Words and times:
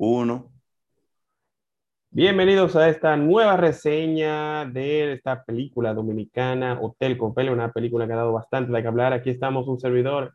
uno. 0.00 0.50
Bienvenidos 2.10 2.74
a 2.74 2.88
esta 2.88 3.18
nueva 3.18 3.58
reseña 3.58 4.64
de 4.64 5.12
esta 5.12 5.44
película 5.44 5.92
dominicana, 5.92 6.78
Hotel 6.80 7.18
Copel, 7.18 7.50
una 7.50 7.70
película 7.70 8.06
que 8.06 8.14
ha 8.14 8.16
dado 8.16 8.32
bastante 8.32 8.72
de 8.72 8.80
que 8.80 8.88
hablar. 8.88 9.12
Aquí 9.12 9.28
estamos 9.28 9.68
un 9.68 9.78
servidor, 9.78 10.32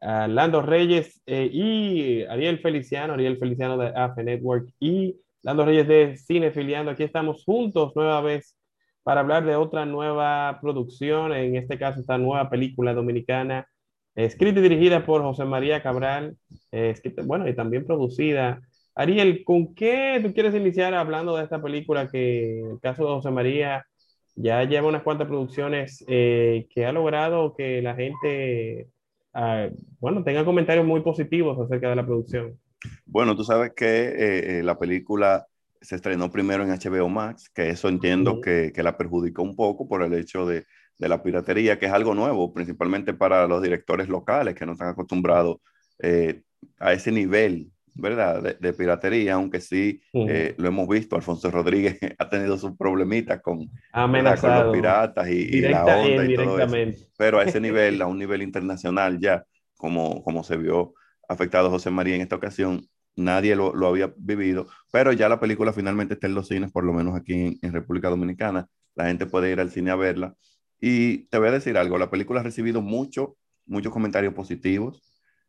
uh, 0.00 0.28
Lando 0.28 0.62
Reyes 0.62 1.20
eh, 1.26 1.50
y 1.52 2.22
Ariel 2.22 2.60
Feliciano, 2.60 3.14
Ariel 3.14 3.36
Feliciano 3.38 3.76
de 3.76 3.88
AFE 3.88 4.22
Network 4.22 4.68
y 4.78 5.16
Lando 5.42 5.64
Reyes 5.64 5.88
de 5.88 6.16
Cine 6.16 6.52
Filiando. 6.52 6.92
Aquí 6.92 7.02
estamos 7.02 7.42
juntos 7.44 7.92
nueva 7.96 8.20
vez 8.20 8.56
para 9.02 9.22
hablar 9.22 9.44
de 9.44 9.56
otra 9.56 9.86
nueva 9.86 10.60
producción, 10.60 11.32
en 11.32 11.56
este 11.56 11.78
caso 11.78 11.98
esta 11.98 12.16
nueva 12.16 12.48
película 12.48 12.94
dominicana, 12.94 13.66
escrita 14.14 14.60
y 14.60 14.62
dirigida 14.62 15.04
por 15.04 15.22
José 15.22 15.44
María 15.46 15.82
Cabral, 15.82 16.36
eh, 16.70 16.90
escrita, 16.90 17.22
bueno, 17.24 17.48
y 17.48 17.56
también 17.56 17.84
producida. 17.84 18.62
Ariel, 19.00 19.44
¿con 19.44 19.74
qué 19.74 20.20
tú 20.22 20.34
quieres 20.34 20.54
iniciar 20.54 20.92
hablando 20.92 21.34
de 21.34 21.44
esta 21.44 21.62
película 21.62 22.06
que, 22.08 22.60
en 22.60 22.70
el 22.72 22.80
caso 22.80 23.02
de 23.04 23.08
José 23.14 23.30
María, 23.30 23.86
ya 24.34 24.62
lleva 24.64 24.88
unas 24.88 25.02
cuantas 25.02 25.26
producciones 25.26 26.04
eh, 26.06 26.66
que 26.68 26.84
ha 26.84 26.92
logrado 26.92 27.54
que 27.56 27.80
la 27.80 27.94
gente, 27.94 28.88
uh, 29.34 29.74
bueno, 30.00 30.22
tenga 30.22 30.44
comentarios 30.44 30.84
muy 30.84 31.00
positivos 31.00 31.58
acerca 31.58 31.88
de 31.88 31.96
la 31.96 32.04
producción? 32.04 32.58
Bueno, 33.06 33.34
tú 33.34 33.42
sabes 33.42 33.72
que 33.74 33.86
eh, 33.86 34.58
eh, 34.58 34.62
la 34.62 34.78
película 34.78 35.46
se 35.80 35.96
estrenó 35.96 36.30
primero 36.30 36.62
en 36.62 36.70
HBO 36.70 37.08
Max, 37.08 37.48
que 37.54 37.70
eso 37.70 37.88
entiendo 37.88 38.34
uh 38.34 38.36
-huh. 38.36 38.42
que, 38.42 38.72
que, 38.74 38.82
la 38.82 38.98
perjudicó 38.98 39.42
un 39.42 39.56
poco 39.56 39.88
por 39.88 40.02
el 40.02 40.12
hecho 40.12 40.44
de, 40.44 40.66
de, 40.98 41.08
la 41.08 41.22
piratería, 41.22 41.78
que 41.78 41.86
es 41.86 41.92
algo 41.92 42.14
nuevo, 42.14 42.52
principalmente 42.52 43.14
para 43.14 43.46
los 43.46 43.62
directores 43.62 44.10
locales 44.10 44.54
que 44.54 44.66
no 44.66 44.72
están 44.72 44.88
acostumbrados 44.88 45.56
eh, 46.02 46.42
a 46.78 46.92
ese 46.92 47.10
nivel, 47.12 47.70
¿verdad? 47.94 48.42
De, 48.42 48.54
de 48.54 48.72
piratería, 48.72 49.34
aunque 49.34 49.60
sí 49.60 50.00
eh, 50.12 50.54
lo 50.58 50.68
hemos 50.68 50.88
visto, 50.88 51.16
Alfonso 51.16 51.50
Rodríguez 51.50 51.98
ha 52.18 52.28
tenido 52.28 52.58
sus 52.58 52.76
problemitas 52.76 53.40
con, 53.40 53.70
con 53.92 54.12
los 54.12 54.72
piratas 54.72 55.28
y 55.28 55.60
la 55.62 55.84
onda 55.84 56.24
y 56.24 56.34
todo 56.34 56.58
eso. 56.58 57.06
Pero 57.16 57.38
a 57.38 57.44
ese 57.44 57.60
nivel, 57.60 58.00
a 58.02 58.06
un 58.06 58.18
nivel 58.18 58.42
internacional 58.42 59.18
ya, 59.18 59.44
como, 59.76 60.22
como 60.22 60.44
se 60.44 60.56
vio 60.56 60.94
afectado 61.28 61.70
José 61.70 61.90
María 61.90 62.16
en 62.16 62.22
esta 62.22 62.36
ocasión, 62.36 62.86
nadie 63.16 63.54
lo, 63.56 63.74
lo, 63.74 63.88
había 63.88 64.12
vivido, 64.16 64.66
pero 64.90 65.12
ya 65.12 65.28
la 65.28 65.40
película 65.40 65.72
finalmente 65.72 66.14
está 66.14 66.26
en 66.26 66.34
los 66.34 66.48
cines, 66.48 66.72
por 66.72 66.84
lo 66.84 66.92
menos 66.92 67.16
aquí 67.16 67.34
en, 67.34 67.58
en, 67.62 67.72
República 67.72 68.08
Dominicana, 68.08 68.66
la 68.94 69.06
gente 69.06 69.26
puede 69.26 69.52
ir 69.52 69.60
al 69.60 69.70
cine 69.70 69.90
a 69.90 69.96
verla. 69.96 70.34
Y 70.80 71.28
te 71.28 71.38
voy 71.38 71.48
a 71.48 71.52
decir 71.52 71.76
algo, 71.76 71.98
la 71.98 72.10
película 72.10 72.40
ha 72.40 72.42
recibido 72.42 72.80
mucho, 72.80 73.36
muchos 73.66 73.92
comentarios 73.92 74.34
positivos 74.34 75.02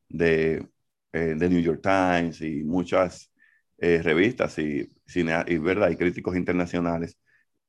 de, 0.09 0.67
eh, 1.13 1.35
de 1.37 1.49
New 1.49 1.61
York 1.61 1.81
Times 1.81 2.41
y 2.41 2.63
muchas 2.63 3.31
eh, 3.77 4.01
revistas 4.03 4.57
y, 4.59 4.89
cine, 5.05 5.33
y, 5.47 5.57
¿verdad? 5.57 5.89
y 5.89 5.95
críticos 5.95 6.35
internacionales. 6.35 7.17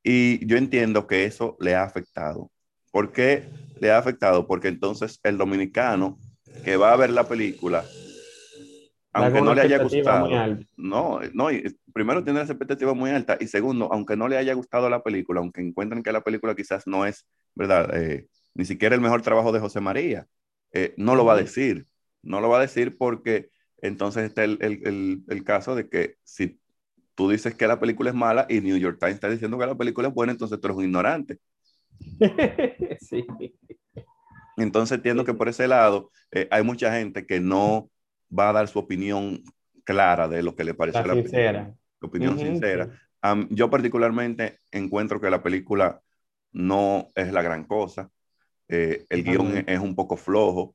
Y 0.03 0.45
yo 0.47 0.57
entiendo 0.57 1.07
que 1.07 1.25
eso 1.25 1.57
le 1.61 1.75
ha 1.75 1.84
afectado. 1.84 2.51
¿Por 2.91 3.12
qué 3.12 3.49
le 3.81 3.91
ha 3.91 3.99
afectado? 3.99 4.47
Porque 4.47 4.69
entonces 4.69 5.21
el 5.23 5.39
dominicano 5.39 6.19
que 6.65 6.77
va 6.77 6.93
a 6.93 6.97
ver 6.97 7.11
la 7.11 7.29
película 7.29 7.84
aunque 9.12 9.43
no 9.43 9.55
le 9.55 9.61
haya 9.61 9.79
gustado, 9.79 10.29
no, 10.77 11.21
no, 11.34 11.49
primero 11.93 12.25
tiene 12.25 12.39
la 12.39 12.47
expectativa 12.47 12.95
muy 12.95 13.11
alta 13.11 13.37
y 13.39 13.47
segundo, 13.47 13.93
aunque 13.93 14.17
no 14.17 14.27
le 14.27 14.39
haya 14.39 14.55
gustado 14.55 14.89
la 14.89 15.03
película, 15.03 15.41
aunque 15.41 15.61
encuentren 15.61 16.03
que 16.03 16.12
la 16.12 16.23
película 16.23 16.55
quizás 16.55 16.87
no 16.87 17.05
es, 17.05 17.27
¿verdad? 17.55 17.95
Eh, 17.95 18.29
ni 18.55 18.65
siquiera 18.65 18.95
el 18.95 19.03
mejor 19.03 19.21
trabajo 19.21 19.53
de 19.53 19.61
José 19.61 19.81
María, 19.81 20.27
eh, 20.73 20.95
no 20.97 21.15
lo 21.15 21.27
va 21.27 21.34
a 21.34 21.37
decir, 21.37 21.87
no 22.23 22.41
lo 22.41 22.48
va 22.48 22.59
a 22.59 22.62
decir 22.62 22.97
porque 22.97 23.51
entonces 23.78 24.25
está 24.25 24.45
el, 24.45 24.59
el, 24.61 24.87
el, 24.87 25.23
el, 25.28 25.45
caso 25.45 25.75
de 25.75 25.89
que 25.89 26.17
si 26.23 26.61
tú 27.15 27.28
dices 27.31 27.55
que 27.55 27.67
la 27.67 27.81
película 27.81 28.11
es 28.11 28.17
mala 28.17 28.47
y 28.48 28.61
New 28.61 28.77
York 28.77 28.98
Times 28.98 29.15
está 29.15 29.28
diciendo 29.28 29.59
que 29.59 29.67
la 29.67 29.75
película 29.75 30.09
es 30.09 30.15
buena, 30.15 30.33
entonces 30.33 30.61
tú 30.61 30.69
eres 30.69 30.78
un 30.78 30.84
ignorante. 30.84 31.39
sí. 33.00 33.27
Entonces 34.56 34.97
entiendo 34.97 35.25
que 35.25 35.34
por 35.34 35.49
ese 35.49 35.66
lado 35.66 36.10
eh, 36.31 36.49
hay 36.50 36.62
mucha 36.62 36.93
gente 36.93 37.27
que 37.27 37.41
no 37.41 37.91
va 38.37 38.50
a 38.50 38.53
dar 38.53 38.69
su 38.69 38.78
opinión 38.78 39.43
clara 39.84 40.28
de 40.28 40.43
lo 40.43 40.54
que 40.54 40.65
le 40.65 40.75
parece 40.75 41.04
la, 41.04 41.15
sincera. 41.15 41.65
película. 41.65 41.78
Opinión 42.00 42.34
uh 42.34 42.37
-huh, 42.37 42.47
sincera. 42.47 42.87
Sí. 42.87 43.28
Um, 43.31 43.49
yo 43.50 43.71
particularmente 43.71 44.59
encuentro 44.71 45.21
que 45.21 45.31
la 45.31 45.43
película 45.43 46.00
no 46.53 47.10
es 47.15 47.33
la 47.33 47.43
gran 47.43 47.65
cosa. 47.65 48.10
Eh, 48.69 49.04
el 49.09 49.22
guion 49.22 49.65
es 49.66 49.78
un 49.78 49.94
poco 49.94 50.16
flojo. 50.16 50.75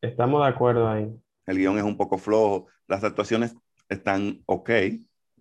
Estamos 0.00 0.42
de 0.44 0.48
acuerdo 0.48 0.88
ahí. 0.88 1.10
El 1.46 1.58
guion 1.58 1.78
es 1.78 1.84
un 1.84 1.96
poco 1.96 2.18
flojo. 2.18 2.66
Las 2.86 3.02
actuaciones 3.04 3.56
están 3.88 4.40
ok. 4.46 4.70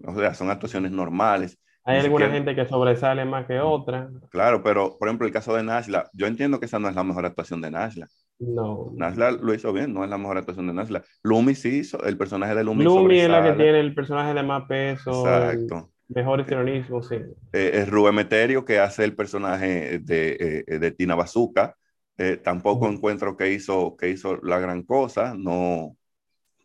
O 0.05 0.15
sea, 0.15 0.33
son 0.33 0.49
actuaciones 0.49 0.91
normales. 0.91 1.57
Hay 1.83 1.99
alguna 1.99 2.29
gente 2.29 2.53
que 2.53 2.65
sobresale 2.65 3.23
más 3.23 3.45
que 3.45 3.59
otra. 3.61 4.09
Claro, 4.29 4.61
pero 4.61 4.97
por 4.97 5.07
ejemplo, 5.07 5.25
el 5.25 5.31
caso 5.31 5.55
de 5.55 5.63
Nashla, 5.63 6.09
yo 6.11 6.27
entiendo 6.27 6.59
que 6.59 6.65
esa 6.65 6.79
no 6.79 6.89
es 6.89 6.95
la 6.95 7.03
mejor 7.03 7.25
actuación 7.25 7.61
de 7.61 7.71
Nashla. 7.71 8.07
No. 8.39 8.91
Nasla 8.93 9.31
lo 9.31 9.53
hizo 9.53 9.71
bien, 9.71 9.93
no 9.93 10.03
es 10.03 10.09
la 10.09 10.17
mejor 10.17 10.37
actuación 10.37 10.67
de 10.67 10.73
Nasla. 10.73 11.01
Lumi 11.23 11.55
sí 11.55 11.79
hizo, 11.79 12.03
el 12.03 12.17
personaje 12.17 12.55
de 12.55 12.63
Lumi. 12.65 12.83
Lumi 12.83 13.19
es 13.19 13.29
la 13.29 13.41
que 13.41 13.53
tiene 13.53 13.79
el 13.79 13.95
personaje 13.95 14.33
de 14.33 14.43
más 14.43 14.65
peso. 14.67 15.25
Exacto. 15.25 15.91
Mejor 16.09 16.41
histrionismo, 16.41 17.01
sí. 17.01 17.15
Eh, 17.53 17.71
es 17.73 17.89
Rubén 17.89 18.15
Meterio 18.15 18.65
que 18.65 18.79
hace 18.79 19.05
el 19.05 19.15
personaje 19.15 19.99
de, 19.99 20.65
eh, 20.67 20.79
de 20.79 20.91
Tina 20.91 21.15
Bazooka. 21.15 21.75
Eh, 22.17 22.37
tampoco 22.37 22.87
encuentro 22.87 23.37
que 23.37 23.51
hizo, 23.51 23.95
que 23.95 24.09
hizo 24.09 24.37
la 24.43 24.59
gran 24.59 24.83
cosa. 24.83 25.35
No, 25.35 25.95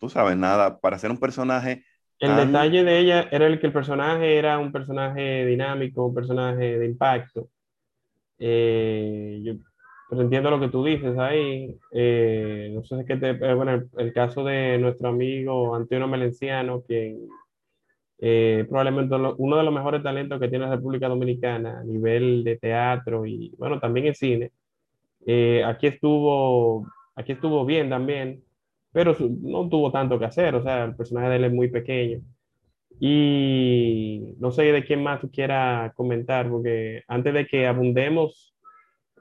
tú 0.00 0.08
sabes, 0.08 0.36
nada. 0.36 0.80
Para 0.80 0.98
ser 0.98 1.10
un 1.10 1.18
personaje. 1.18 1.84
El 2.18 2.30
tan... 2.30 2.46
detalle 2.46 2.84
de 2.84 2.98
ella 2.98 3.28
era 3.30 3.46
el 3.46 3.60
que 3.60 3.66
el 3.66 3.72
personaje 3.72 4.38
era 4.38 4.58
un 4.58 4.72
personaje 4.72 5.44
dinámico, 5.44 6.06
un 6.06 6.14
personaje 6.14 6.78
de 6.78 6.86
impacto. 6.86 7.48
yo 8.38 9.54
pero 10.12 10.24
entiendo 10.24 10.50
lo 10.50 10.60
que 10.60 10.68
tú 10.68 10.84
dices 10.84 11.16
ahí. 11.16 11.74
Eh, 11.91 12.70
no 12.74 12.84
sé 12.84 12.96
si 12.96 13.00
es 13.00 13.06
que 13.06 13.16
te, 13.16 13.30
eh, 13.30 13.54
bueno, 13.54 13.72
el, 13.72 13.88
el, 13.96 14.12
caso 14.12 14.44
de 14.44 14.76
nuestro 14.76 15.08
amigo 15.08 15.74
Antonio 15.74 16.06
Melenciano, 16.06 16.82
quien 16.82 17.28
eh, 18.18 18.66
probablemente 18.68 19.16
lo, 19.16 19.34
uno 19.36 19.56
de 19.56 19.62
los 19.64 19.72
mejores 19.72 20.02
talentos 20.02 20.38
que 20.38 20.48
tiene 20.48 20.66
la 20.66 20.76
República 20.76 21.08
Dominicana 21.08 21.80
a 21.80 21.84
nivel 21.84 22.44
de 22.44 22.58
teatro 22.58 23.24
y 23.24 23.54
bueno, 23.56 23.80
también 23.80 24.08
en 24.08 24.14
cine. 24.14 24.52
Eh, 25.27 25.62
aquí 25.65 25.87
estuvo, 25.87 26.87
aquí 27.15 27.33
estuvo 27.33 27.65
bien 27.65 27.88
también, 27.91 28.43
pero 28.93 29.16
no 29.19 29.69
tuvo 29.69 29.91
tanto 29.91 30.19
que 30.19 30.25
hacer, 30.27 30.55
o 30.55 30.62
sea, 30.62 30.84
el 30.84 30.97
personaje 30.97 31.28
de 31.28 31.37
él 31.37 31.44
es 31.44 31.53
muy 31.53 31.69
pequeño. 31.69 32.21
Y 33.00 34.34
no 34.38 34.53
sé 34.53 34.65
de 34.65 34.84
quién 34.84 35.03
más 35.03 35.21
tú 35.21 35.31
quieras 35.31 35.93
comentar, 35.94 36.49
porque 36.49 37.03
antes 37.09 37.34
de 37.34 37.47
que 37.47 37.66
abundemos 37.66 38.55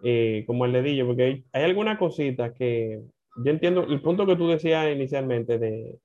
eh, 0.03 0.43
como 0.47 0.65
el 0.65 0.73
dedillo, 0.73 1.07
porque 1.07 1.23
hay, 1.23 1.45
hay 1.53 1.63
alguna 1.63 1.97
cosita 1.97 2.53
que 2.53 3.01
yo 3.37 3.51
entiendo, 3.51 3.83
el 3.83 4.01
punto 4.01 4.25
que 4.25 4.35
tú 4.35 4.47
decías 4.47 4.93
inicialmente 4.93 5.57
de, 5.57 5.97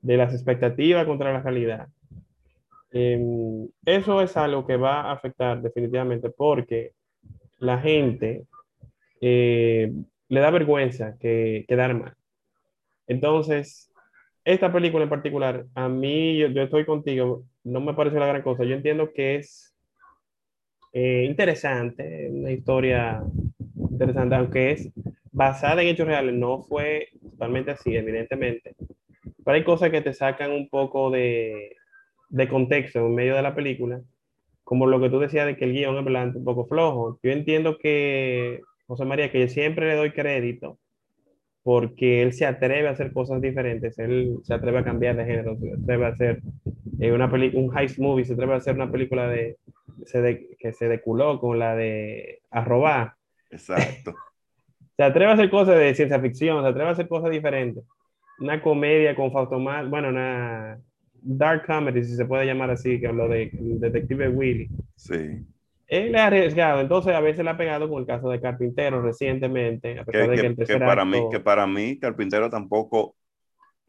de 0.00 0.16
las 0.16 0.34
expectativas 0.34 1.06
contra 1.06 1.32
la 1.32 1.40
realidad. 1.40 1.88
Eh, 2.92 3.18
eso 3.86 4.20
es 4.20 4.36
algo 4.36 4.66
que 4.66 4.76
va 4.76 5.00
a 5.00 5.12
afectar 5.12 5.60
definitivamente 5.62 6.30
porque 6.30 6.92
la 7.58 7.78
gente 7.78 8.44
eh, 9.20 9.92
le 10.28 10.40
da 10.40 10.50
vergüenza 10.50 11.16
que 11.18 11.64
quedar 11.68 11.94
mal. 11.94 12.14
Entonces, 13.06 13.92
esta 14.44 14.72
película 14.72 15.04
en 15.04 15.10
particular, 15.10 15.66
a 15.74 15.88
mí, 15.88 16.38
yo, 16.38 16.48
yo 16.48 16.62
estoy 16.62 16.84
contigo, 16.84 17.44
no 17.64 17.80
me 17.80 17.94
parece 17.94 18.18
la 18.18 18.26
gran 18.26 18.42
cosa. 18.42 18.64
Yo 18.64 18.74
entiendo 18.74 19.12
que 19.12 19.36
es 19.36 19.74
eh, 20.92 21.24
interesante, 21.24 22.28
una 22.30 22.52
historia 22.52 23.22
interesante, 23.76 24.34
aunque 24.34 24.70
es 24.72 24.90
basada 25.32 25.82
en 25.82 25.88
hechos 25.88 26.06
reales, 26.06 26.34
no 26.34 26.62
fue 26.62 27.08
totalmente 27.20 27.72
así, 27.72 27.96
evidentemente. 27.96 28.76
Pero 29.44 29.56
hay 29.56 29.64
cosas 29.64 29.90
que 29.90 30.02
te 30.02 30.14
sacan 30.14 30.52
un 30.52 30.68
poco 30.68 31.10
de, 31.10 31.76
de 32.28 32.48
contexto 32.48 33.00
en 33.00 33.14
medio 33.14 33.34
de 33.34 33.42
la 33.42 33.54
película, 33.54 34.00
como 34.62 34.86
lo 34.86 35.00
que 35.00 35.10
tú 35.10 35.18
decías 35.18 35.46
de 35.46 35.56
que 35.56 35.64
el 35.64 35.72
guion 35.72 35.96
es 35.96 36.36
un 36.36 36.44
poco 36.44 36.66
flojo. 36.66 37.18
Yo 37.22 37.30
entiendo 37.32 37.78
que, 37.78 38.60
José 38.86 39.04
María, 39.04 39.30
que 39.30 39.40
yo 39.40 39.48
siempre 39.48 39.88
le 39.88 39.96
doy 39.96 40.12
crédito 40.12 40.78
porque 41.64 42.22
él 42.22 42.34
se 42.34 42.44
atreve 42.44 42.86
a 42.88 42.90
hacer 42.90 43.10
cosas 43.12 43.40
diferentes, 43.40 43.98
él 43.98 44.36
se 44.42 44.52
atreve 44.52 44.80
a 44.80 44.84
cambiar 44.84 45.16
de 45.16 45.24
género, 45.24 45.56
se 45.56 45.72
atreve 45.72 46.04
a 46.04 46.08
hacer 46.08 46.42
eh, 47.00 47.10
una 47.10 47.24
un 47.24 47.76
heist 47.76 47.98
movie, 47.98 48.26
se 48.26 48.34
atreve 48.34 48.52
a 48.52 48.56
hacer 48.56 48.74
una 48.74 48.92
película 48.92 49.28
de, 49.28 49.56
se 50.04 50.20
de, 50.20 50.56
que 50.58 50.74
se 50.74 50.88
deculó 50.88 51.40
con 51.40 51.58
la 51.58 51.74
de 51.74 52.42
Arrobar. 52.50 53.14
Exacto. 53.50 54.14
se 54.96 55.02
atreve 55.02 55.30
a 55.30 55.34
hacer 55.34 55.48
cosas 55.48 55.78
de 55.78 55.94
ciencia 55.94 56.20
ficción, 56.20 56.62
se 56.62 56.68
atreve 56.68 56.90
a 56.90 56.92
hacer 56.92 57.08
cosas 57.08 57.30
diferentes. 57.30 57.82
Una 58.40 58.60
comedia 58.60 59.16
con 59.16 59.32
Faustomal, 59.32 59.88
bueno, 59.88 60.10
una 60.10 60.78
dark 61.22 61.64
comedy, 61.66 62.04
si 62.04 62.14
se 62.14 62.26
puede 62.26 62.44
llamar 62.44 62.70
así, 62.70 63.00
que 63.00 63.06
habló 63.06 63.26
de 63.26 63.50
Detective 63.54 64.28
Willy. 64.28 64.68
Sí. 64.96 65.46
Él 65.94 66.14
es 66.14 66.20
arriesgado, 66.20 66.80
entonces 66.80 67.14
a 67.14 67.20
veces 67.20 67.44
le 67.44 67.50
ha 67.50 67.56
pegado 67.56 67.88
con 67.88 68.00
el 68.00 68.06
caso 68.06 68.28
de 68.28 68.40
Carpintero 68.40 69.00
recientemente, 69.00 69.98
a 69.98 70.04
pesar 70.04 70.30
que, 70.30 70.36
de 70.36 70.42
que, 70.42 70.56
que, 70.56 70.64
que 70.64 70.78
para, 70.78 71.02
acto... 71.02 71.06
mí, 71.06 71.28
que 71.30 71.40
para 71.40 71.66
mí 71.66 71.98
Carpintero 71.98 72.50
tampoco 72.50 73.16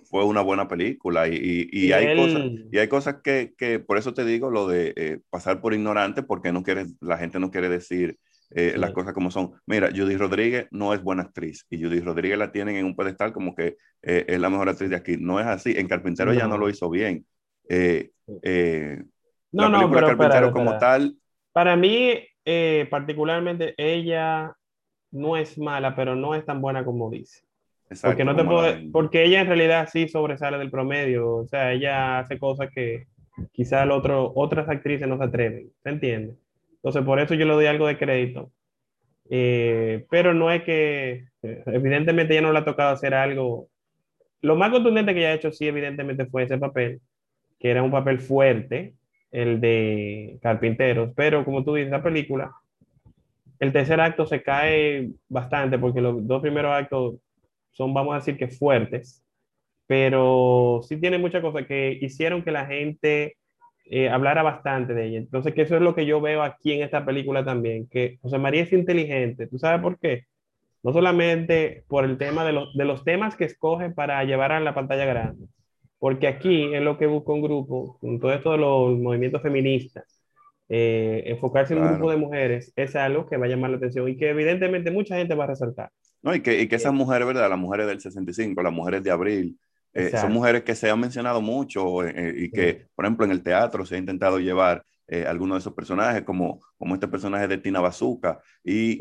fue 0.05 0.23
una 0.23 0.41
buena 0.41 0.67
película 0.67 1.27
y, 1.27 1.67
y, 1.71 1.91
hay, 1.91 2.15
cosas, 2.15 2.43
y 2.71 2.77
hay 2.77 2.87
cosas 2.87 3.15
que, 3.23 3.53
que, 3.57 3.79
por 3.79 3.97
eso 3.97 4.13
te 4.13 4.23
digo 4.23 4.49
lo 4.49 4.67
de 4.67 4.93
eh, 4.95 5.19
pasar 5.29 5.61
por 5.61 5.73
ignorante, 5.73 6.23
porque 6.23 6.51
no 6.51 6.63
quiere, 6.63 6.85
la 7.01 7.17
gente 7.17 7.39
no 7.39 7.51
quiere 7.51 7.69
decir 7.69 8.17
eh, 8.51 8.75
las 8.77 8.91
cosas 8.91 9.13
como 9.13 9.31
son. 9.31 9.53
Mira, 9.65 9.89
Judy 9.89 10.15
Rodríguez 10.15 10.67
no 10.71 10.93
es 10.93 11.01
buena 11.01 11.23
actriz 11.23 11.65
y 11.69 11.83
Judy 11.83 11.99
Rodríguez 11.99 12.37
la 12.37 12.51
tienen 12.51 12.75
en 12.75 12.85
un 12.85 12.95
pedestal 12.95 13.33
como 13.33 13.55
que 13.55 13.77
eh, 14.03 14.25
es 14.27 14.39
la 14.39 14.49
mejor 14.49 14.69
actriz 14.69 14.91
de 14.91 14.95
aquí. 14.95 15.17
No 15.17 15.39
es 15.39 15.47
así. 15.47 15.73
En 15.75 15.87
Carpintero 15.87 16.33
ya 16.33 16.47
no 16.47 16.57
lo 16.57 16.69
hizo 16.69 16.89
bien. 16.89 17.25
no, 19.51 19.69
no, 19.69 19.91
pero, 19.91 20.07
Carpintero 20.07 20.51
como 20.51 20.77
tal. 20.77 21.17
Para 21.55 21.77
mí, 21.77 22.19
particularmente, 22.89 23.73
ella 23.77 24.53
no 25.11 25.37
es 25.37 25.57
mala, 25.57 25.95
pero 25.95 26.13
no 26.13 26.35
es 26.35 26.45
tan 26.45 26.59
buena 26.59 26.83
como 26.83 27.09
dice 27.09 27.45
porque, 28.01 28.25
no 28.25 28.35
te 28.35 28.89
porque 28.91 29.23
ella 29.23 29.41
en 29.41 29.47
realidad 29.47 29.87
sí 29.91 30.07
sobresale 30.07 30.57
del 30.57 30.71
promedio, 30.71 31.35
o 31.37 31.47
sea, 31.47 31.71
ella 31.71 32.19
hace 32.19 32.39
cosas 32.39 32.69
que 32.73 33.05
quizás 33.51 33.87
otro, 33.89 34.31
otras 34.35 34.67
actrices 34.69 35.07
no 35.07 35.17
se 35.17 35.23
atreven, 35.23 35.71
¿se 35.83 35.89
entiende? 35.89 36.35
Entonces, 36.75 37.03
por 37.03 37.19
eso 37.19 37.35
yo 37.35 37.45
le 37.45 37.53
doy 37.53 37.65
algo 37.65 37.87
de 37.87 37.97
crédito. 37.97 38.51
Eh, 39.29 40.05
pero 40.09 40.33
no 40.33 40.51
es 40.51 40.63
que, 40.63 41.25
evidentemente 41.41 42.33
ella 42.33 42.43
no 42.43 42.53
le 42.53 42.59
ha 42.59 42.65
tocado 42.65 42.93
hacer 42.93 43.13
algo. 43.13 43.69
Lo 44.41 44.55
más 44.55 44.71
contundente 44.71 45.13
que 45.13 45.19
ella 45.19 45.29
ha 45.29 45.33
hecho, 45.33 45.51
sí, 45.51 45.67
evidentemente 45.67 46.25
fue 46.27 46.43
ese 46.43 46.57
papel, 46.57 47.01
que 47.59 47.71
era 47.71 47.83
un 47.83 47.91
papel 47.91 48.19
fuerte, 48.19 48.93
el 49.35 49.59
de 49.59 50.39
Carpinteros, 50.41 51.11
pero 51.13 51.43
como 51.43 51.63
tú 51.65 51.75
dices, 51.75 51.91
la 51.91 52.01
película, 52.01 52.53
el 53.59 53.73
tercer 53.73 53.99
acto 53.99 54.25
se 54.25 54.41
cae 54.41 55.11
bastante 55.27 55.77
porque 55.77 55.99
los 55.99 56.25
dos 56.25 56.41
primeros 56.41 56.71
actos 56.71 57.15
son, 57.71 57.93
vamos 57.93 58.13
a 58.13 58.19
decir 58.19 58.37
que 58.37 58.47
fuertes, 58.47 59.21
pero 59.87 60.79
sí 60.83 60.97
tiene 60.97 61.17
muchas 61.17 61.41
cosas 61.41 61.67
que 61.67 61.97
hicieron 62.01 62.43
que 62.43 62.51
la 62.51 62.65
gente 62.65 63.35
eh, 63.85 64.09
hablara 64.09 64.41
bastante 64.41 64.93
de 64.93 65.07
ella. 65.07 65.17
Entonces, 65.17 65.53
que 65.53 65.63
eso 65.63 65.75
es 65.75 65.81
lo 65.81 65.95
que 65.95 66.05
yo 66.05 66.21
veo 66.21 66.41
aquí 66.41 66.71
en 66.71 66.83
esta 66.83 67.05
película 67.05 67.43
también, 67.43 67.87
que 67.89 68.17
José 68.21 68.37
María 68.37 68.63
es 68.63 68.71
inteligente. 68.71 69.47
¿Tú 69.47 69.59
sabes 69.59 69.81
por 69.81 69.99
qué? 69.99 70.23
No 70.81 70.93
solamente 70.93 71.83
por 71.89 72.05
el 72.05 72.17
tema 72.17 72.45
de, 72.45 72.53
los, 72.53 72.73
de 72.75 72.85
los 72.85 73.03
temas 73.03 73.35
que 73.35 73.45
escoge 73.45 73.89
para 73.89 74.23
llevar 74.23 74.53
a 74.53 74.61
la 74.61 74.73
pantalla 74.73 75.05
grande, 75.05 75.47
porque 76.05 76.27
aquí 76.27 76.71
es 76.71 76.83
lo 76.83 76.99
que 76.99 77.07
busca 77.07 77.33
un 77.33 77.41
grupo, 77.41 77.97
con 77.99 78.19
todo 78.19 78.31
esto 78.31 78.51
de 78.51 78.59
los 78.59 78.95
movimientos 78.95 79.41
feministas, 79.41 80.21
eh, 80.69 81.23
enfocarse 81.25 81.73
en 81.73 81.81
un 81.81 81.93
grupo 81.93 82.11
de 82.11 82.17
mujeres 82.17 82.71
es 82.75 82.95
algo 82.95 83.25
que 83.25 83.37
va 83.37 83.47
a 83.47 83.49
llamar 83.49 83.71
la 83.71 83.77
atención 83.77 84.07
y 84.07 84.15
que 84.15 84.29
evidentemente 84.29 84.91
mucha 84.91 85.15
gente 85.15 85.33
va 85.33 85.45
a 85.45 85.47
resaltar. 85.47 85.89
No, 86.21 86.35
y 86.35 86.41
que, 86.41 86.61
y 86.61 86.67
que 86.67 86.75
esas 86.75 86.93
mujeres, 86.93 87.25
¿verdad? 87.25 87.49
Las 87.49 87.57
mujeres 87.57 87.87
del 87.87 87.99
65, 88.01 88.61
las 88.61 88.71
mujeres 88.71 89.01
de 89.01 89.09
abril, 89.09 89.57
eh, 89.95 90.11
son 90.15 90.31
mujeres 90.31 90.61
que 90.61 90.75
se 90.75 90.91
han 90.91 90.99
mencionado 90.99 91.41
mucho 91.41 92.03
eh, 92.03 92.13
eh, 92.15 92.33
y 92.37 92.51
que, 92.51 92.85
por 92.93 93.05
ejemplo, 93.05 93.25
en 93.25 93.31
el 93.31 93.41
teatro 93.41 93.83
se 93.83 93.95
ha 93.95 93.97
intentado 93.97 94.37
llevar 94.37 94.83
algunos 95.25 95.55
de 95.55 95.59
esos 95.61 95.73
personajes, 95.73 96.21
como, 96.21 96.59
como 96.77 96.93
este 96.93 97.07
personaje 97.07 97.47
de 97.47 97.57
Tina 97.57 97.81
Bazooka. 97.81 98.41
Y 98.63 98.99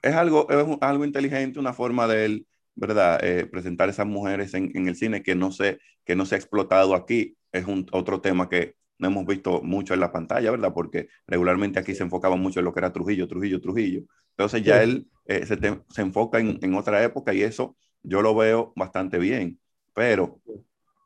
es, 0.00 0.14
algo, 0.14 0.48
es 0.48 0.78
algo 0.80 1.04
inteligente, 1.04 1.58
una 1.58 1.72
forma 1.72 2.06
de 2.06 2.24
él, 2.24 2.46
¿verdad? 2.76 3.18
presentar 3.50 3.88
esas 3.88 4.06
mujeres 4.06 4.54
en, 4.54 4.70
en, 4.74 4.86
el 4.86 4.94
cine 4.94 5.22
que 5.22 5.34
no, 5.34 5.50
se, 5.50 5.78
que 6.04 6.14
no 6.14 6.24
se 6.26 6.36
ha 6.36 6.38
explotado 6.38 6.94
aquí. 6.94 7.36
Es 7.50 7.66
un, 7.66 7.86
otro 7.90 8.20
tema 8.20 8.48
que 8.48 8.76
no 8.98 9.08
hemos 9.08 9.26
visto 9.26 9.62
mucho 9.62 9.94
en 9.94 10.00
la 10.00 10.12
pantalla, 10.12 10.50
¿verdad? 10.50 10.72
Porque 10.72 11.08
regularmente 11.26 11.78
aquí 11.78 11.94
se 11.94 12.02
enfocaba 12.02 12.36
mucho 12.36 12.60
en 12.60 12.64
lo 12.64 12.72
que 12.72 12.80
era 12.80 12.92
Trujillo, 12.92 13.28
Trujillo, 13.28 13.60
Trujillo. 13.60 14.02
Entonces 14.30 14.62
ya 14.62 14.82
él 14.82 15.08
eh, 15.26 15.46
se, 15.46 15.58
se, 15.58 16.02
enfoca 16.02 16.38
en, 16.38 16.58
en, 16.62 16.74
otra 16.74 17.02
época 17.02 17.32
y 17.34 17.42
eso 17.42 17.76
yo 18.02 18.22
lo 18.22 18.34
veo 18.34 18.72
bastante 18.76 19.18
bien. 19.18 19.58
Pero 19.94 20.40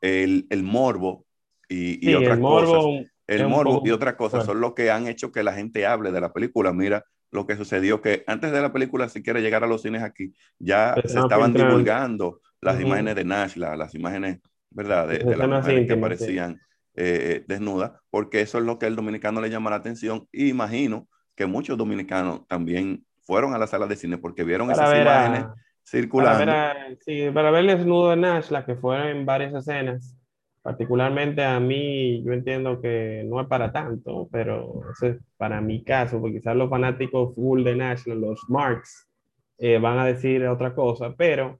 el, 0.01 0.47
el 0.49 0.63
morbo 0.63 1.25
y, 1.69 2.09
y 2.09 2.13
otras 2.13 2.39
cosas, 2.39 3.07
el 3.27 3.47
morbo 3.47 3.81
y 3.85 3.91
otras 3.91 4.15
cosas 4.15 4.45
son 4.45 4.59
lo 4.59 4.75
que 4.75 4.91
han 4.91 5.07
hecho 5.07 5.31
que 5.31 5.43
la 5.43 5.53
gente 5.53 5.85
hable 5.85 6.11
de 6.11 6.21
la 6.21 6.33
película. 6.33 6.73
Mira 6.73 7.05
lo 7.31 7.47
que 7.47 7.55
sucedió, 7.55 8.01
que 8.01 8.23
antes 8.27 8.51
de 8.51 8.61
la 8.61 8.73
película, 8.73 9.09
si 9.09 9.23
quiere 9.23 9.41
llegar 9.41 9.63
a 9.63 9.67
los 9.67 9.81
cines 9.81 10.03
aquí, 10.03 10.33
ya 10.59 10.95
se 11.05 11.19
estaban 11.19 11.53
divulgando 11.53 12.41
las 12.59 12.79
imágenes 12.79 13.15
de 13.15 13.23
Nashla, 13.23 13.75
las 13.75 13.95
imágenes, 13.95 14.39
¿verdad? 14.69 15.07
De, 15.07 15.19
de 15.19 15.37
las 15.37 15.47
mujeres 15.47 15.87
que 15.87 15.93
aparecían 15.93 16.59
eh, 16.93 17.43
desnudas, 17.47 17.93
porque 18.09 18.41
eso 18.41 18.57
es 18.57 18.65
lo 18.65 18.77
que 18.77 18.85
el 18.85 18.95
dominicano 18.95 19.41
le 19.41 19.49
llama 19.49 19.69
la 19.69 19.77
atención. 19.77 20.27
Y 20.31 20.49
imagino 20.49 21.07
que 21.35 21.45
muchos 21.45 21.77
dominicanos 21.77 22.45
también 22.47 23.05
fueron 23.21 23.53
a 23.53 23.57
la 23.57 23.67
sala 23.67 23.87
de 23.87 23.95
cine 23.95 24.17
porque 24.17 24.43
vieron 24.43 24.69
esas 24.69 24.99
imágenes 24.99 25.45
circulando. 25.83 26.39
Para 26.39 26.73
ver, 26.73 26.99
sí, 27.01 27.29
para 27.33 27.51
ver 27.51 27.61
el 27.61 27.77
desnudo 27.77 28.09
de 28.09 28.17
Nash, 28.17 28.49
la 28.49 28.65
que 28.65 28.75
fueron 28.75 29.07
en 29.07 29.25
varias 29.25 29.53
escenas, 29.53 30.15
particularmente 30.61 31.43
a 31.43 31.59
mí, 31.59 32.23
yo 32.23 32.33
entiendo 32.33 32.81
que 32.81 33.23
no 33.25 33.41
es 33.41 33.47
para 33.47 33.71
tanto, 33.71 34.29
pero 34.31 34.83
es 35.01 35.17
para 35.37 35.61
mi 35.61 35.83
caso, 35.83 36.19
porque 36.19 36.37
quizás 36.37 36.55
los 36.55 36.69
fanáticos 36.69 37.33
full 37.35 37.63
de 37.63 37.75
Nash, 37.75 38.05
los 38.05 38.39
Marks, 38.47 39.09
eh, 39.57 39.77
van 39.79 39.99
a 39.99 40.05
decir 40.05 40.45
otra 40.47 40.73
cosa, 40.73 41.13
pero 41.15 41.59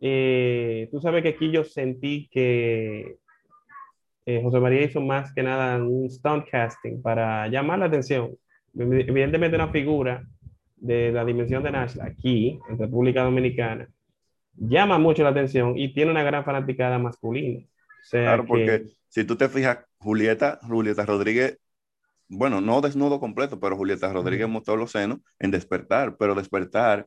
eh, 0.00 0.88
tú 0.90 1.00
sabes 1.00 1.22
que 1.22 1.30
aquí 1.30 1.50
yo 1.50 1.64
sentí 1.64 2.28
que 2.30 3.16
eh, 4.26 4.40
José 4.42 4.60
María 4.60 4.82
hizo 4.84 5.00
más 5.00 5.32
que 5.34 5.42
nada 5.42 5.82
un 5.82 6.08
stunt 6.10 6.46
casting 6.50 7.02
para 7.02 7.48
llamar 7.48 7.78
la 7.78 7.86
atención. 7.86 8.30
Evidentemente 8.74 9.56
una 9.56 9.68
figura 9.68 10.22
de 10.76 11.12
la 11.12 11.24
dimensión 11.24 11.62
de 11.62 11.72
Nash 11.72 11.98
aquí, 12.00 12.58
en 12.68 12.78
República 12.78 13.22
Dominicana, 13.22 13.88
llama 14.54 14.98
mucho 14.98 15.22
la 15.22 15.30
atención 15.30 15.76
y 15.76 15.92
tiene 15.92 16.10
una 16.10 16.22
gran 16.22 16.44
fanaticada 16.44 16.98
masculina. 16.98 17.60
Claro, 18.10 18.46
porque 18.46 18.86
si 19.08 19.24
tú 19.24 19.36
te 19.36 19.48
fijas, 19.48 19.78
Julieta, 19.98 20.58
Julieta 20.62 21.04
Rodríguez, 21.04 21.58
bueno, 22.28 22.60
no 22.60 22.80
desnudo 22.80 23.18
completo, 23.18 23.58
pero 23.58 23.76
Julieta 23.76 24.12
Rodríguez 24.12 24.48
mostró 24.48 24.76
los 24.76 24.92
senos 24.92 25.18
en 25.38 25.50
Despertar, 25.50 26.16
pero 26.16 26.34
Despertar, 26.34 27.06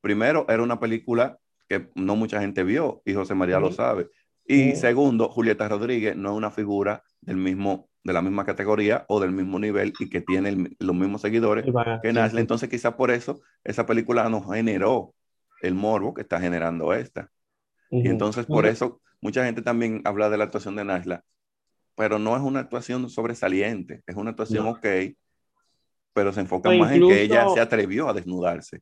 primero, 0.00 0.46
era 0.48 0.62
una 0.62 0.80
película 0.80 1.38
que 1.68 1.90
no 1.94 2.16
mucha 2.16 2.40
gente 2.40 2.64
vio 2.64 3.02
y 3.04 3.14
José 3.14 3.34
María 3.34 3.60
lo 3.60 3.72
sabe. 3.72 4.08
Y 4.46 4.72
segundo, 4.76 5.28
Julieta 5.28 5.68
Rodríguez 5.68 6.16
no 6.16 6.30
es 6.30 6.36
una 6.36 6.50
figura 6.50 7.02
del 7.20 7.36
mismo 7.36 7.88
de 8.04 8.12
la 8.12 8.20
misma 8.20 8.44
categoría 8.44 9.06
o 9.08 9.18
del 9.18 9.32
mismo 9.32 9.58
nivel 9.58 9.94
y 9.98 10.10
que 10.10 10.20
tiene 10.20 10.76
los 10.78 10.94
mismos 10.94 11.22
seguidores 11.22 11.64
que 12.02 12.12
Nasle. 12.12 12.42
Entonces, 12.42 12.68
quizás 12.68 12.94
por 12.94 13.10
eso 13.10 13.40
esa 13.64 13.86
película 13.86 14.28
nos 14.28 14.44
generó 14.52 15.14
el 15.62 15.74
morbo 15.74 16.12
que 16.12 16.20
está 16.20 16.38
generando 16.38 16.92
esta. 16.92 17.30
Y 18.02 18.08
entonces, 18.08 18.46
por 18.46 18.66
eso, 18.66 19.00
mucha 19.20 19.44
gente 19.44 19.62
también 19.62 20.02
habla 20.04 20.30
de 20.30 20.36
la 20.36 20.44
actuación 20.44 20.74
de 20.76 20.84
Nasla, 20.84 21.22
pero 21.96 22.18
no 22.18 22.36
es 22.36 22.42
una 22.42 22.60
actuación 22.60 23.08
sobresaliente, 23.08 24.02
es 24.06 24.16
una 24.16 24.30
actuación 24.30 24.66
ok, 24.66 24.86
pero 26.12 26.32
se 26.32 26.40
enfoca 26.40 26.70
más 26.72 26.92
en 26.92 27.08
que 27.08 27.22
ella 27.22 27.48
se 27.48 27.60
atrevió 27.60 28.08
a 28.08 28.12
desnudarse. 28.12 28.80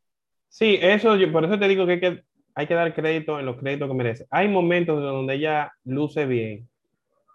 Sí, 0.49 0.79
eso, 0.81 1.17
yo, 1.17 1.31
por 1.33 1.45
eso 1.45 1.59
te 1.59 1.69
digo 1.69 1.87
que 1.87 1.93
hay, 1.93 2.01
que 2.01 2.25
hay 2.55 2.67
que 2.67 2.75
dar 2.75 2.95
crédito 2.95 3.39
en 3.39 3.47
los 3.47 3.57
créditos 3.57 3.89
que 3.89 3.95
merece. 3.95 4.27
Hay 4.31 4.49
momentos 4.49 5.01
donde 5.01 5.35
ella 5.35 5.73
luce 5.85 6.27
bien, 6.27 6.69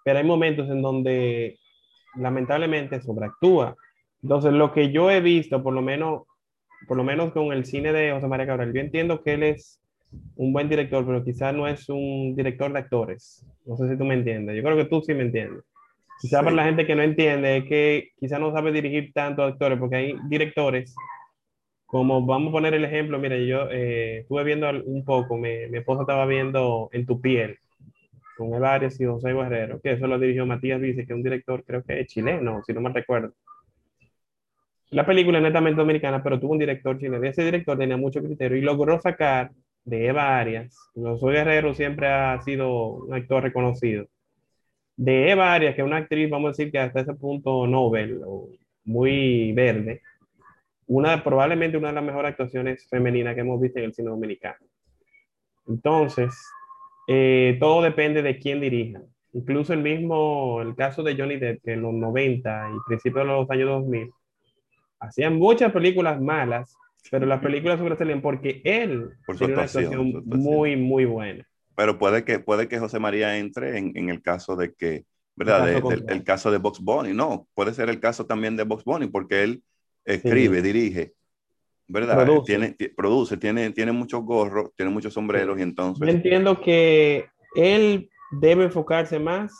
pero 0.03 0.19
hay 0.19 0.25
momentos 0.25 0.69
en 0.69 0.81
donde 0.81 1.60
lamentablemente 2.15 3.01
sobreactúa. 3.01 3.75
Entonces, 4.22 4.53
lo 4.53 4.74
que 4.74 4.91
yo 4.91 5.12
he 5.12 5.22
visto, 5.22 5.62
por 5.62 5.74
lo 5.74 5.81
menos, 5.81 6.24
por 6.88 6.98
lo 6.98 7.03
menos 7.03 7.31
con 7.34 7.51
el 7.51 7.65
cine 7.65 7.91
de 7.91 8.12
José 8.12 8.27
María 8.27 8.48
Cabral, 8.48 8.74
yo 8.74 8.81
entiendo 8.81 9.22
que 9.24 9.34
él 9.34 9.43
es 9.43 9.79
un 10.35 10.53
buen 10.53 10.69
director, 10.69 11.05
pero 11.05 11.23
quizás 11.23 11.53
no 11.53 11.67
es 11.67 11.89
un 11.89 12.35
director 12.35 12.71
de 12.71 12.79
actores. 12.79 13.45
No 13.65 13.75
sé 13.77 13.89
si 13.89 13.97
tú 13.97 14.05
me 14.05 14.13
entiendes. 14.13 14.55
Yo 14.55 14.63
creo 14.63 14.77
que 14.77 14.85
tú 14.85 15.01
sí 15.01 15.13
me 15.13 15.23
entiendes. 15.23 15.63
Quizás 16.21 16.43
para 16.43 16.55
la 16.55 16.65
gente 16.65 16.85
que 16.85 16.95
no 16.95 17.03
entiende 17.03 17.57
es 17.57 17.65
que 17.65 18.09
quizás 18.19 18.39
no 18.39 18.51
sabe 18.51 18.71
dirigir 18.71 19.13
tanto 19.13 19.43
a 19.43 19.47
actores, 19.47 19.77
porque 19.77 19.95
hay 19.97 20.15
directores, 20.27 20.95
como 21.85 22.25
vamos 22.25 22.49
a 22.49 22.53
poner 22.53 22.73
el 22.73 22.85
ejemplo, 22.85 23.19
mira, 23.19 23.37
yo 23.37 23.69
eh, 23.69 24.19
estuve 24.19 24.43
viendo 24.43 24.67
un 24.83 25.05
poco, 25.05 25.37
mi, 25.37 25.67
mi 25.69 25.77
esposa 25.77 26.01
estaba 26.01 26.25
viendo 26.25 26.89
En 26.91 27.05
tu 27.05 27.21
piel, 27.21 27.59
con 28.35 28.53
Eva 28.53 28.73
Arias 28.73 28.99
y 28.99 29.05
José 29.05 29.33
Guerrero, 29.33 29.79
que 29.79 29.91
eso 29.91 30.07
lo 30.07 30.17
dirigió 30.17 30.45
Matías 30.45 30.81
Vice, 30.81 31.05
que 31.05 31.13
es 31.13 31.17
un 31.17 31.23
director, 31.23 31.63
creo 31.63 31.83
que 31.83 31.99
es 31.99 32.07
chileno, 32.07 32.63
si 32.65 32.73
no 32.73 32.81
me 32.81 32.91
recuerdo. 32.91 33.33
La 34.89 35.05
película 35.05 35.37
es 35.37 35.43
netamente 35.43 35.79
dominicana, 35.79 36.23
pero 36.23 36.39
tuvo 36.39 36.53
un 36.53 36.59
director 36.59 36.97
chileno. 36.97 37.23
ese 37.23 37.43
director 37.43 37.77
tenía 37.77 37.97
mucho 37.97 38.23
criterio 38.23 38.57
y 38.57 38.61
logró 38.61 38.99
sacar 38.99 39.51
de 39.88 40.08
Eva 40.08 40.38
Arias. 40.38 40.77
José 40.94 41.27
Guerrero 41.27 41.74
siempre 41.74 42.08
ha 42.08 42.41
sido 42.41 42.96
un 42.96 43.13
actor 43.13 43.41
reconocido. 43.41 44.06
De 44.98 45.32
Eva 45.32 45.53
Arias, 45.53 45.75
que 45.75 45.82
es 45.82 45.88
una 45.88 45.98
actriz, 45.98 46.29
vamos 46.29 46.50
a 46.50 46.51
decir 46.51 46.72
que 46.72 46.79
hasta 46.79 47.00
ese 47.00 47.13
punto 47.13 47.65
Nobel, 47.67 48.22
o 48.25 48.50
muy 48.84 49.53
verde, 49.53 50.01
una, 50.88 51.24
probablemente 51.24 51.77
una 51.77 51.89
de 51.89 51.94
las 51.94 52.03
mejores 52.03 52.32
actuaciones 52.32 52.86
femeninas 52.89 53.34
que 53.34 53.41
hemos 53.41 53.62
visto 53.62 53.79
en 53.79 53.86
el 53.86 53.94
cine 53.94 54.10
dominicano. 54.10 54.58
Entonces, 55.67 56.36
eh, 57.08 57.56
todo 57.60 57.82
depende 57.82 58.22
de 58.22 58.39
quién 58.39 58.60
dirija. 58.60 59.01
Incluso 59.32 59.72
el 59.72 59.82
mismo, 59.82 60.62
el 60.62 60.75
caso 60.75 61.01
de 61.01 61.15
Johnny 61.15 61.38
Depp, 61.38 61.63
que 61.63 61.74
en 61.74 61.82
los 61.82 61.94
90 61.94 62.72
y 62.75 62.77
principios 62.88 63.25
de 63.25 63.32
los 63.32 63.50
años 63.50 63.70
2000, 63.70 64.12
hacían 65.00 65.38
muchas 65.38 65.72
películas 65.72 66.20
malas, 66.20 66.75
pero 67.11 67.25
las 67.25 67.41
películas 67.41 67.79
sobresalen 67.79 68.21
porque 68.21 68.61
él 68.63 69.09
Por 69.25 69.37
tiene 69.37 69.53
una 69.53 69.63
actuación 69.63 70.23
muy, 70.25 70.75
muy 70.75 71.05
buena. 71.05 71.47
pero 71.75 71.97
puede 71.97 72.23
que, 72.23 72.39
puede 72.39 72.67
que 72.67 72.79
José 72.79 72.99
María 72.99 73.37
entre 73.37 73.77
en, 73.77 73.91
en 73.95 74.09
el 74.09 74.21
caso 74.21 74.55
de 74.55 74.73
que, 74.73 75.05
¿verdad? 75.35 75.69
El 75.69 75.81
caso, 75.81 75.89
de, 75.89 76.13
el 76.13 76.23
caso 76.23 76.51
de 76.51 76.57
Box 76.57 76.79
Bunny. 76.79 77.13
No, 77.13 77.47
puede 77.53 77.73
ser 77.73 77.89
el 77.89 77.99
caso 77.99 78.25
también 78.25 78.55
de 78.57 78.63
Box 78.63 78.83
Bunny, 78.83 79.07
porque 79.07 79.43
él 79.43 79.63
escribe, 80.05 80.57
sí. 80.57 80.63
dirige, 80.63 81.13
¿verdad? 81.87 82.23
Produce. 82.23 82.45
Tiene, 82.45 82.75
produce, 82.95 83.37
tiene, 83.37 83.71
tiene 83.71 83.91
muchos 83.91 84.23
gorros, 84.23 84.71
tiene 84.75 84.91
muchos 84.91 85.13
sombreros 85.13 85.59
y 85.59 85.61
entonces... 85.61 86.05
Yo 86.05 86.13
entiendo 86.13 86.59
que 86.59 87.27
él 87.55 88.09
debe 88.31 88.65
enfocarse 88.65 89.19
más 89.19 89.53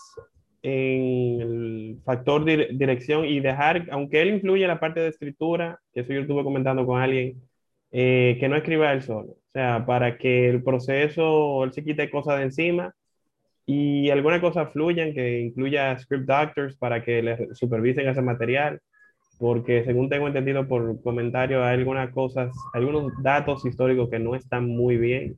en 0.62 1.42
el 1.42 2.00
factor 2.04 2.44
de 2.46 2.70
dirección 2.74 3.26
y 3.26 3.40
dejar, 3.40 3.88
aunque 3.92 4.22
él 4.22 4.30
influye 4.30 4.68
la 4.68 4.80
parte 4.80 5.00
de 5.00 5.10
escritura, 5.10 5.80
que 5.94 6.02
eso 6.02 6.14
yo 6.14 6.22
estuve 6.22 6.44
comentando 6.44 6.86
con 6.86 7.02
alguien, 7.02 7.42
eh, 7.92 8.38
que 8.40 8.50
no 8.50 8.56
escriba 8.56 8.92
él 8.92 9.02
solo. 9.04 9.30
O 9.32 9.52
sea, 9.54 9.86
para 9.86 10.18
que 10.18 10.50
el 10.50 10.64
proceso, 10.64 11.64
él 11.64 11.74
se 11.74 11.84
quite 11.84 12.10
cosas 12.10 12.38
de 12.38 12.44
encima 12.46 12.94
y 13.66 14.10
alguna 14.10 14.42
cosa 14.42 14.68
fluyan, 14.68 15.14
que 15.14 15.42
incluya 15.42 15.98
script 16.00 16.26
doctors 16.28 16.78
para 16.78 17.04
que 17.04 17.22
le 17.22 17.54
supervisen 17.56 18.08
ese 18.08 18.22
material, 18.22 18.80
porque 19.40 19.84
según 19.84 20.10
tengo 20.10 20.28
entendido 20.28 20.68
por 20.68 21.02
comentarios, 21.02 21.64
hay 21.64 21.78
algunas 21.78 22.12
cosas, 22.12 22.56
algunos 22.74 23.12
datos 23.22 23.66
históricos 23.66 24.10
que 24.10 24.20
no 24.20 24.36
están 24.36 24.68
muy 24.68 24.98
bien, 24.98 25.38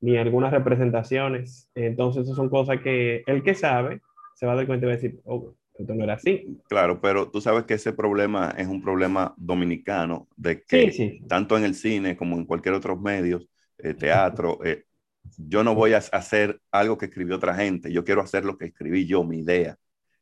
ni 0.00 0.16
algunas 0.16 0.52
representaciones. 0.52 1.68
Entonces, 1.74 2.24
esas 2.24 2.36
son 2.36 2.50
cosas 2.50 2.80
que 2.82 3.22
el 3.26 3.42
que 3.42 3.54
sabe 3.54 4.00
se 4.36 4.44
va 4.44 4.52
a 4.52 4.56
dar 4.56 4.66
cuenta 4.66 4.84
y 4.84 4.88
va 4.88 4.92
a 4.92 4.96
decir, 4.96 5.20
oh, 5.24 5.54
esto 5.78 5.94
no 5.94 6.04
era 6.04 6.14
así. 6.14 6.58
Claro, 6.68 7.00
pero 7.00 7.30
tú 7.30 7.40
sabes 7.40 7.64
que 7.64 7.74
ese 7.74 7.92
problema 7.92 8.54
es 8.56 8.66
un 8.66 8.82
problema 8.82 9.34
dominicano, 9.38 10.28
de 10.36 10.62
que 10.62 10.90
sí, 10.90 10.92
sí. 10.92 11.20
tanto 11.26 11.56
en 11.56 11.64
el 11.64 11.74
cine 11.74 12.16
como 12.16 12.36
en 12.36 12.44
cualquier 12.44 12.74
otro 12.74 12.96
medio, 12.96 13.40
eh, 13.78 13.94
teatro, 13.94 14.58
eh, 14.62 14.84
yo 15.38 15.64
no 15.64 15.74
voy 15.74 15.94
a 15.94 15.98
hacer 15.98 16.60
algo 16.70 16.98
que 16.98 17.06
escribió 17.06 17.36
otra 17.36 17.54
gente, 17.54 17.90
yo 17.90 18.04
quiero 18.04 18.20
hacer 18.20 18.44
lo 18.44 18.58
que 18.58 18.66
escribí 18.66 19.06
yo, 19.06 19.24
mi 19.24 19.38
idea. 19.38 19.76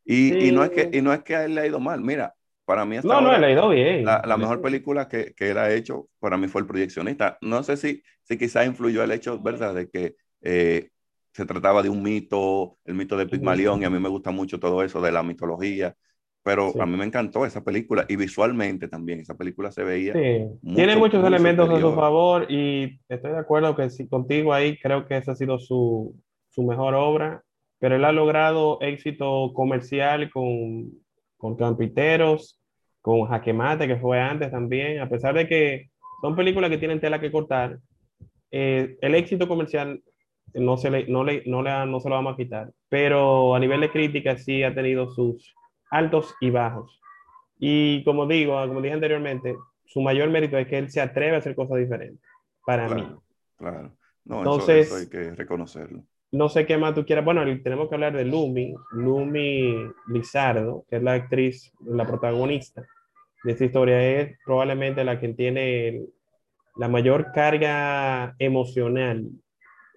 Y, 0.05 0.31
sí. 0.31 0.39
y, 0.49 0.53
no, 0.53 0.63
es 0.63 0.71
que, 0.71 0.91
y 0.93 1.03
no 1.03 1.13
es 1.13 1.23
que 1.25 1.35
a 1.35 1.45
él 1.45 1.57
le 1.57 1.63
ha 1.63 1.67
ido 1.67 1.81
mal, 1.81 2.01
mira, 2.01 2.35
para 2.65 2.85
mí 2.85 2.97
hasta 2.97 3.09
no, 3.09 3.15
ahora, 3.15 3.33
no, 3.33 3.39
le 3.39 3.47
ha 3.47 3.51
ido 3.51 3.69
bien. 3.69 4.05
La, 4.05 4.23
la 4.25 4.37
mejor 4.37 4.63
película 4.63 5.09
que, 5.09 5.35
que, 5.35 5.51
él 5.51 5.59
ha 5.59 5.73
hecho 5.73 6.09
para 6.21 6.37
mí 6.37 6.47
fue 6.49 6.63
El 6.63 6.67
Proyeccionista. 6.67 7.37
No 7.43 7.63
sé 7.63 7.77
si, 7.77 8.03
si 8.23 8.39
quizá 8.39 8.65
influyó 8.65 9.03
el 9.03 9.11
hecho, 9.11 9.41
¿verdad?, 9.41 9.75
de 9.75 9.91
que 9.91 10.17
eh, 10.41 10.91
se 11.35 11.45
trataba 11.47 11.83
de 11.83 11.89
un 11.89 12.01
mito, 12.03 12.79
el 12.85 12.95
mito 12.95 13.17
de 13.17 13.27
Pigmalión, 13.27 13.83
y 13.83 13.85
a 13.85 13.91
mí 13.91 13.99
me 13.99 14.09
gusta 14.09 14.31
mucho 14.31 14.61
todo 14.61 14.85
eso 14.85 15.01
de 15.01 15.11
la 15.11 15.25
mitología, 15.25 15.97
pero 16.45 16.71
sí. 16.71 16.79
a 16.81 16.87
mí 16.87 16.97
me 16.97 17.05
encantó 17.05 17.45
esa 17.45 17.65
película 17.65 18.07
y 18.09 18.15
visualmente 18.15 18.87
también, 18.87 19.19
esa 19.19 19.37
película 19.37 19.73
se 19.73 19.83
veía. 19.83 20.13
Sí. 20.13 20.47
Mucho, 20.63 20.77
Tiene 20.77 20.97
muchos 20.97 21.21
mucho 21.21 21.27
elementos 21.27 21.67
superior. 21.67 21.89
a 21.89 21.93
su 21.93 22.01
favor 22.01 22.47
y 22.53 23.01
estoy 23.09 23.33
de 23.33 23.39
acuerdo 23.39 23.75
que 23.75 23.91
si, 23.91 24.07
contigo 24.07 24.55
ahí 24.55 24.79
creo 24.79 25.07
que 25.07 25.17
esa 25.17 25.33
ha 25.33 25.35
sido 25.35 25.59
su, 25.59 26.15
su 26.51 26.63
mejor 26.63 26.95
obra, 26.95 27.43
pero 27.81 27.97
él 27.97 28.05
ha 28.05 28.13
logrado 28.13 28.79
éxito 28.81 29.53
comercial 29.55 30.31
con, 30.31 30.93
con 31.37 31.57
Campiteros, 31.57 32.61
con 33.01 33.27
Jaquemate, 33.27 33.89
que 33.89 33.97
fue 33.97 34.21
antes 34.21 34.53
también, 34.53 35.01
a 35.01 35.09
pesar 35.09 35.35
de 35.35 35.49
que 35.49 35.91
son 36.23 36.37
películas 36.37 36.71
que 36.71 36.79
tienen 36.79 37.01
tela 37.01 37.21
que 37.21 37.33
cortar, 37.33 37.81
eh, 38.53 38.97
el 39.01 39.17
éxito 39.17 39.49
comercial 39.49 40.01
no 40.53 40.77
se, 40.77 40.91
le, 40.91 41.07
no, 41.07 41.25
le, 41.25 41.43
no, 41.47 41.63
le, 41.63 41.87
no 41.87 42.01
se 42.01 42.09
lo 42.09 42.15
vamos 42.15 42.35
a 42.35 42.37
quitar, 42.37 42.71
pero 42.89 43.55
a 43.55 43.59
nivel 43.59 43.81
de 43.81 43.91
crítica 43.91 44.37
sí 44.37 44.63
ha 44.63 44.75
tenido 44.75 45.11
sus 45.11 45.55
altos 45.91 46.35
y 46.41 46.51
bajos. 46.51 47.01
Y 47.59 48.05
como 48.05 48.27
digo, 48.27 48.61
como 48.67 48.81
dije 48.81 48.95
anteriormente, 48.95 49.57
su 49.85 50.01
mayor 50.01 50.31
mérito 50.31 50.59
es 50.59 50.67
que 50.67 50.79
él 50.79 50.91
se 50.91 51.01
atreve 51.01 51.37
a 51.37 51.39
hacer 51.39 51.55
cosas 51.55 51.79
diferentes, 51.79 52.21
para 52.65 52.87
claro, 52.87 53.03
mí. 53.03 53.17
Claro, 53.57 53.97
no, 54.25 54.39
Entonces, 54.39 54.87
eso, 54.87 54.97
eso 54.97 55.05
hay 55.05 55.09
que 55.09 55.35
reconocerlo. 55.35 56.05
No 56.33 56.49
sé 56.49 56.67
qué 56.67 56.77
más 56.77 56.95
tú 56.95 57.07
quieras. 57.07 57.25
Bueno, 57.25 57.45
tenemos 57.63 57.89
que 57.89 57.95
hablar 57.95 58.17
de 58.17 58.25
Lumi, 58.25 58.75
Lumi 58.91 59.77
Lizardo, 60.09 60.85
que 60.89 60.97
es 60.97 61.03
la 61.03 61.13
actriz, 61.13 61.73
la 61.87 62.05
protagonista 62.07 62.85
de 63.45 63.53
esta 63.53 63.65
historia, 63.65 64.21
es 64.21 64.37
probablemente 64.45 65.05
la 65.05 65.21
que 65.21 65.29
tiene 65.29 66.03
la 66.77 66.89
mayor 66.89 67.31
carga 67.33 68.35
emocional 68.39 69.29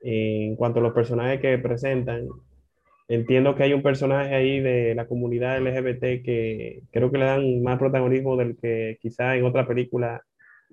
en 0.01 0.55
cuanto 0.55 0.79
a 0.79 0.83
los 0.83 0.93
personajes 0.93 1.39
que 1.39 1.57
presentan. 1.57 2.27
Entiendo 3.07 3.55
que 3.55 3.63
hay 3.63 3.73
un 3.73 3.83
personaje 3.83 4.35
ahí 4.35 4.59
de 4.59 4.93
la 4.93 5.07
comunidad 5.07 5.61
LGBT 5.61 6.23
que 6.23 6.81
creo 6.91 7.09
que 7.09 7.17
le 7.17 7.25
dan 7.25 7.63
más 7.63 7.79
protagonismo 7.79 8.35
del 8.35 8.57
que 8.57 8.97
quizá 9.01 9.35
en 9.37 9.45
otra 9.45 9.65
película 9.65 10.21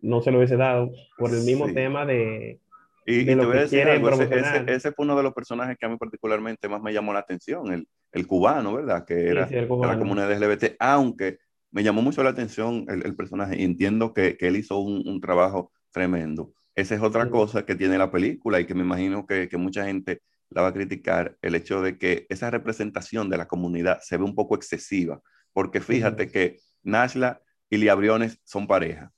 no 0.02 0.20
se 0.20 0.32
lo 0.32 0.38
hubiese 0.38 0.56
dado 0.56 0.90
por 1.16 1.30
el 1.30 1.42
mismo 1.44 1.68
sí. 1.68 1.74
tema 1.74 2.04
de, 2.04 2.58
y, 3.06 3.20
y 3.20 3.24
te 3.24 3.34
voy 3.36 3.56
a 3.56 3.60
decir 3.60 3.82
algo, 3.82 4.10
ese, 4.10 4.24
ese, 4.24 4.64
ese, 4.66 4.92
fue 4.92 5.04
uno 5.04 5.16
de 5.16 5.22
los 5.22 5.34
personajes 5.34 5.76
que 5.78 5.84
a 5.84 5.88
mí 5.88 5.96
particularmente 5.96 6.68
más 6.68 6.82
me 6.82 6.92
llamó 6.92 7.12
la 7.12 7.18
atención, 7.20 7.72
el, 7.72 7.86
el 8.12 8.26
cubano, 8.26 8.74
¿verdad? 8.74 9.04
Que 9.04 9.28
era 9.28 9.46
sí, 9.46 9.54
sí, 9.54 9.60
de 9.60 9.86
la 9.86 9.98
comunidad 9.98 10.32
LGBT, 10.32 10.76
aunque 10.78 11.38
me 11.70 11.82
llamó 11.82 12.00
mucho 12.00 12.22
la 12.22 12.30
atención 12.30 12.86
el, 12.88 13.04
el 13.04 13.14
personaje 13.14 13.60
y 13.60 13.64
entiendo 13.64 14.14
que, 14.14 14.36
que 14.36 14.46
él 14.46 14.56
hizo 14.56 14.78
un, 14.78 15.06
un, 15.06 15.20
trabajo 15.20 15.70
tremendo. 15.90 16.52
Esa 16.74 16.94
es 16.94 17.02
otra 17.02 17.30
cosa 17.30 17.64
que 17.64 17.74
tiene 17.74 17.98
la 17.98 18.10
película 18.10 18.60
y 18.60 18.66
que 18.66 18.74
me 18.74 18.82
imagino 18.82 19.26
que, 19.26 19.48
que, 19.48 19.56
mucha 19.56 19.84
gente 19.86 20.22
la 20.50 20.62
va 20.62 20.68
a 20.68 20.72
criticar, 20.72 21.36
el 21.42 21.54
hecho 21.54 21.82
de 21.82 21.98
que 21.98 22.26
esa 22.28 22.50
representación 22.50 23.28
de 23.30 23.38
la 23.38 23.46
comunidad 23.46 24.00
se 24.02 24.16
ve 24.16 24.24
un 24.24 24.34
poco 24.34 24.56
excesiva, 24.56 25.20
porque 25.52 25.80
fíjate 25.80 26.30
que 26.30 26.58
Nashla 26.82 27.40
y 27.70 27.76
Liabriones 27.76 28.40
son 28.44 28.66
pareja, 28.66 29.12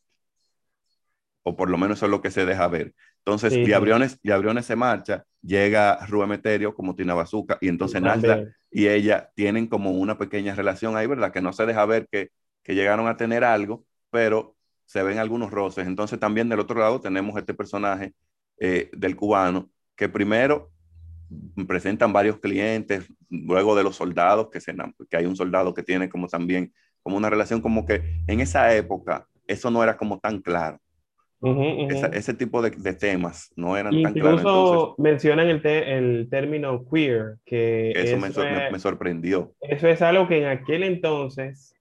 o 1.43 1.57
por 1.57 1.71
lo 1.71 1.79
menos 1.79 1.99
eso 1.99 2.07
es 2.07 2.11
lo 2.11 2.21
que 2.21 2.31
se 2.31 2.45
deja 2.45 2.67
ver. 2.69 2.95
Entonces, 3.19 3.53
sí, 3.53 3.65
Liabriones, 3.65 4.19
Liabriones 4.23 4.67
se 4.67 4.77
marcha, 4.77 5.25
llega 5.43 6.05
Rubén 6.07 6.29
Meterio 6.29 6.75
como 6.75 6.95
Tina 6.95 7.15
Bazuca, 7.15 7.59
y 7.61 7.69
entonces 7.69 8.03
Nashla 8.03 8.49
y 8.71 8.89
ella 8.89 9.31
tienen 9.35 9.67
como 9.67 9.93
una 9.93 10.19
pequeña 10.19 10.55
relación 10.55 10.97
ahí, 10.97 11.07
¿verdad? 11.07 11.33
Que 11.33 11.41
no 11.41 11.53
se 11.53 11.67
deja 11.67 11.87
ver 11.87 12.09
que, 12.11 12.31
que 12.63 12.75
llegaron 12.75 13.09
a 13.09 13.17
tener 13.17 13.45
algo, 13.45 13.85
pero 14.11 14.56
se 14.87 15.02
ven 15.02 15.19
algunos 15.19 15.50
roces. 15.50 15.87
Entonces 15.87 16.19
también 16.19 16.49
del 16.49 16.61
otro 16.61 16.81
lado 16.81 17.00
tenemos 17.00 17.37
este 17.37 17.55
personaje 17.55 18.14
eh, 18.59 18.88
del 18.93 19.16
cubano 19.16 19.69
que 19.97 20.09
primero 20.09 20.71
presentan 21.66 22.12
varios 22.12 22.38
clientes, 22.38 23.12
luego 23.28 23.75
de 23.75 23.83
los 23.83 23.97
soldados, 23.97 24.49
que, 24.50 24.61
se, 24.61 24.75
que 25.11 25.16
hay 25.16 25.26
un 25.26 25.37
soldado 25.37 25.75
que 25.75 25.83
tiene 25.83 26.09
como 26.09 26.28
también 26.28 26.73
como 27.02 27.16
una 27.16 27.31
relación 27.31 27.61
como 27.61 27.85
que 27.85 28.02
en 28.26 28.40
esa 28.40 28.75
época 28.75 29.26
eso 29.47 29.71
no 29.71 29.83
era 29.83 29.97
como 29.97 30.19
tan 30.19 30.40
claro. 30.40 30.78
Uh 31.40 31.49
-huh, 31.50 31.55
uh 31.55 31.88
-huh. 31.88 31.93
Esa, 31.93 32.07
ese 32.09 32.35
tipo 32.35 32.62
de, 32.62 32.71
de, 32.71 32.95
temas 32.95 33.52
no 33.57 33.76
eran 33.76 33.93
Incluso 33.93 34.14
tan 34.14 34.21
claros. 34.21 34.40
Incluso 34.40 34.95
mencionan 34.99 35.49
el, 35.49 35.62
te, 35.62 35.97
el, 35.99 36.28
término 36.31 36.85
queer, 36.90 37.37
que 37.45 37.90
eso, 37.90 38.16
eso 38.16 38.40
me, 38.40 38.50
me, 38.50 38.71
me, 38.73 38.78
sorprendió. 38.78 39.52
Eso 39.61 39.87
es 39.87 40.00
algo 40.00 40.26
que 40.26 40.38
en 40.38 40.47
aquel 40.47 40.83
entonces 40.83 41.75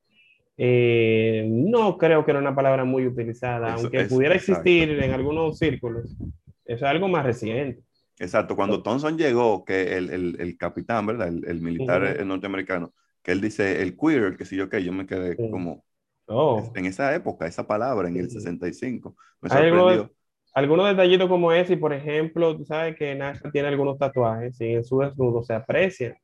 eh, 0.57 1.45
no 1.49 1.97
creo 1.97 2.23
que 2.23 2.31
era 2.31 2.39
una 2.39 2.55
palabra 2.55 2.85
muy 2.85 3.05
utilizada, 3.05 3.75
eso, 3.75 3.81
aunque 3.81 4.05
pudiera 4.05 4.35
existir 4.35 4.89
en 4.89 5.11
algunos 5.11 5.57
círculos. 5.57 6.15
Eso 6.65 6.85
es 6.85 6.91
algo 6.91 7.07
más 7.07 7.25
reciente. 7.25 7.81
Exacto, 8.17 8.55
cuando 8.55 8.81
Thompson 8.81 9.17
llegó, 9.17 9.65
que 9.65 9.97
el, 9.97 10.09
el, 10.09 10.37
el 10.39 10.57
capitán, 10.57 11.05
¿verdad? 11.05 11.27
El, 11.27 11.45
el 11.45 11.61
militar 11.61 12.01
uh 12.01 12.05
-huh. 12.05 12.25
norteamericano, 12.25 12.93
que 13.21 13.33
él 13.33 13.41
dice 13.41 13.81
el 13.81 13.97
queer, 13.97 14.37
que 14.37 14.45
sí 14.45 14.55
yo 14.55 14.69
que 14.69 14.83
yo 14.83 14.93
me 14.93 15.05
quedé 15.05 15.31
uh 15.31 15.47
-huh. 15.47 15.51
como 15.51 15.83
oh. 16.27 16.71
en 16.75 16.85
esa 16.85 17.13
época, 17.13 17.45
esa 17.45 17.67
palabra, 17.67 18.07
en 18.07 18.17
el 18.17 18.29
65. 18.29 19.15
Me 19.41 19.49
sorprendió. 19.49 20.11
Algunos 20.53 20.87
detallitos 20.87 21.27
como 21.27 21.51
ese, 21.51 21.73
y 21.73 21.75
por 21.75 21.91
ejemplo, 21.91 22.55
tú 22.55 22.63
sabes 22.63 22.95
que 22.95 23.13
Nasha 23.13 23.51
tiene 23.51 23.67
algunos 23.67 23.97
tatuajes 23.97 24.59
y 24.61 24.75
en 24.75 24.85
su 24.85 24.99
desnudo 24.99 25.43
se 25.43 25.53
aprecia. 25.53 26.17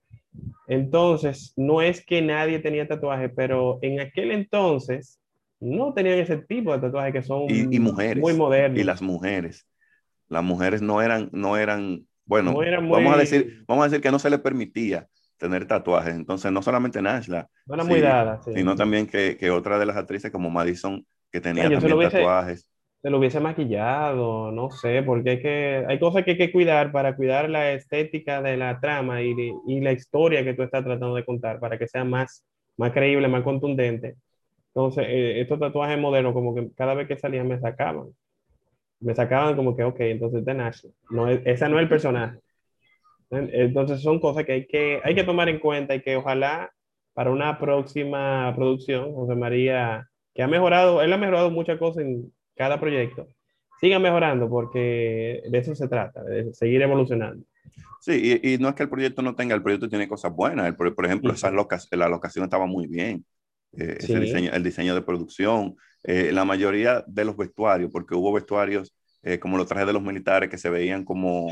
Entonces, 0.67 1.53
no 1.57 1.81
es 1.81 2.05
que 2.05 2.21
nadie 2.21 2.59
tenía 2.59 2.88
tatuaje, 2.88 3.29
pero 3.29 3.79
en 3.81 4.00
aquel 4.00 4.31
entonces 4.31 5.19
no 5.59 5.93
tenían 5.93 6.19
ese 6.19 6.38
tipo 6.38 6.71
de 6.73 6.79
tatuajes 6.79 7.13
que 7.13 7.23
son 7.23 7.43
y, 7.50 7.75
y 7.75 7.79
mujeres, 7.79 8.21
muy 8.21 8.33
modernos. 8.33 8.79
Y 8.79 8.83
las 8.83 9.01
mujeres. 9.01 9.67
Las 10.27 10.43
mujeres 10.43 10.81
no 10.81 11.01
eran, 11.01 11.29
no 11.33 11.57
eran, 11.57 12.07
bueno, 12.25 12.53
no 12.53 12.63
eran 12.63 12.85
muy... 12.85 13.03
vamos, 13.03 13.15
a 13.15 13.17
decir, 13.17 13.63
vamos 13.67 13.83
a 13.83 13.89
decir 13.89 14.01
que 14.01 14.11
no 14.11 14.19
se 14.19 14.29
les 14.29 14.39
permitía 14.39 15.07
tener 15.38 15.67
tatuajes. 15.67 16.15
Entonces, 16.15 16.51
no 16.51 16.61
solamente 16.61 17.01
Nashla, 17.01 17.50
no 17.65 17.75
dada, 17.75 18.41
sí. 18.43 18.51
sino 18.55 18.75
también 18.75 19.07
que, 19.07 19.38
que, 19.38 19.51
otra 19.51 19.77
de 19.77 19.85
las 19.85 19.97
actrices 19.97 20.31
como 20.31 20.50
Madison, 20.50 21.05
que 21.31 21.41
tenía 21.41 21.67
sí, 21.67 21.73
también 21.73 21.93
hubiese, 21.93 22.17
tatuajes. 22.17 22.67
Se 23.01 23.10
lo 23.10 23.17
hubiese 23.17 23.39
maquillado, 23.39 24.51
no 24.51 24.70
sé, 24.70 25.01
porque 25.01 25.31
hay, 25.31 25.41
que, 25.41 25.86
hay 25.88 26.00
cosas 26.00 26.24
que 26.24 26.31
hay 26.31 26.38
que 26.38 26.51
cuidar 26.51 26.91
para 26.91 27.15
cuidar 27.15 27.50
la 27.50 27.74
estética 27.74 28.41
de 28.43 28.58
la 28.58 28.79
trama 28.79 29.24
y, 29.24 29.34
la 29.81 29.91
historia 29.91 30.43
que 30.43 30.53
tú 30.53 30.62
estás 30.63 30.84
tratando 30.84 31.15
de 31.15 31.25
contar, 31.25 31.60
para 31.60 31.79
que 31.79 31.88
sea 31.88 32.03
más, 32.03 32.46
más 32.77 32.91
creíble, 32.91 33.27
más 33.27 33.43
contundente. 33.43 34.17
Entonces, 34.67 35.05
eh, 35.08 35.41
estos 35.41 35.60
tatuajes 35.60 36.00
modernos, 36.00 36.34
como 36.34 36.53
que 36.53 36.70
cada 36.75 36.93
vez 36.93 37.08
que 37.08 37.17
salían 37.17 37.48
me 37.48 37.60
sacaban. 37.60 38.10
Me 39.00 39.15
sacaban 39.15 39.55
como 39.55 39.75
que, 39.75 39.84
ok, 39.84 40.00
entonces 40.01 40.46
de 40.46 40.53
Nash. 40.53 40.86
No, 41.10 41.27
esa 41.27 41.67
no 41.70 41.77
es 41.77 41.84
el 41.84 41.89
personaje. 41.89 42.39
Entonces 43.31 44.01
son 44.01 44.20
cosas 44.20 44.46
que 44.46 44.51
hay, 44.51 44.67
que 44.67 45.01
hay 45.03 45.15
que 45.15 45.24
tomar 45.24 45.50
en 45.50 45.60
cuenta 45.60 45.96
y 45.96 46.01
que 46.01 46.17
ojalá 46.17 46.72
para 47.13 47.31
una 47.31 47.58
próxima 47.60 48.53
producción, 48.55 49.13
José 49.13 49.36
María, 49.36 50.08
que 50.34 50.43
ha 50.43 50.48
mejorado, 50.48 51.01
él 51.01 51.12
ha 51.13 51.17
mejorado 51.17 51.50
muchas 51.50 51.79
cosas 51.79 52.03
en 52.03 52.31
cada 52.55 52.79
proyecto, 52.79 53.27
siga 53.79 54.00
mejorando 54.00 54.50
porque 54.50 55.43
de 55.50 55.58
eso 55.58 55.75
se 55.75 55.88
trata, 55.88 56.24
de 56.24 56.53
seguir 56.53 56.81
evolucionando. 56.81 57.46
Sí, 58.01 58.39
y, 58.43 58.53
y, 58.53 58.58
no 58.58 58.70
es 58.70 58.75
que 58.75 58.84
el 58.84 58.89
proyecto 58.89 59.22
no 59.22 59.36
tenga, 59.36 59.53
el 59.53 59.62
proyecto 59.62 59.88
tiene 59.88 60.08
cosas 60.08 60.34
buenas. 60.34 60.67
El, 60.67 60.75
por, 60.75 61.05
ejemplo, 61.05 61.31
esa 61.34 61.51
la 61.51 62.10
locación 62.10 62.43
estaba 62.43 62.65
muy 62.65 62.88
bien. 62.88 63.24
Eh, 63.77 63.98
ese 64.00 64.20
diseño, 64.20 64.51
el 64.53 64.63
diseño 64.63 64.96
de 64.96 65.01
producción, 65.01 65.75
eh, 66.03 66.31
la 66.31 66.43
mayoría 66.43 67.03
de 67.08 67.25
los 67.25 67.38
vestuarios, 67.38 67.91
porque 67.91 68.15
hubo 68.15 68.34
vestuarios 68.34 68.96
eh, 69.24 69.39
como 69.39 69.58
los 69.58 69.67
trajes 69.67 69.88
de 69.88 69.93
los 69.93 70.01
militares 70.01 70.50
que 70.50 70.58
se 70.58 70.70
veían 70.70 71.05
como, 71.05 71.51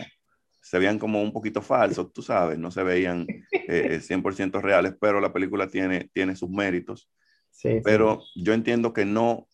se 0.61 0.79
veían 0.79 0.99
como 0.99 1.21
un 1.21 1.31
poquito 1.31 1.61
falsos, 1.61 2.11
tú 2.11 2.21
sabes, 2.21 2.57
no 2.57 2.71
se 2.71 2.83
veían 2.83 3.27
100% 3.51 4.59
reales, 4.59 4.95
pero 4.99 5.21
la 5.21 5.31
película 5.31 5.67
tiene, 5.67 6.09
tiene 6.13 6.35
sus 6.35 6.49
méritos. 6.49 7.09
Sí, 7.51 7.79
pero 7.83 8.23
yo 8.35 8.53
entiendo 8.53 8.91
que 8.91 9.05
no 9.05 9.47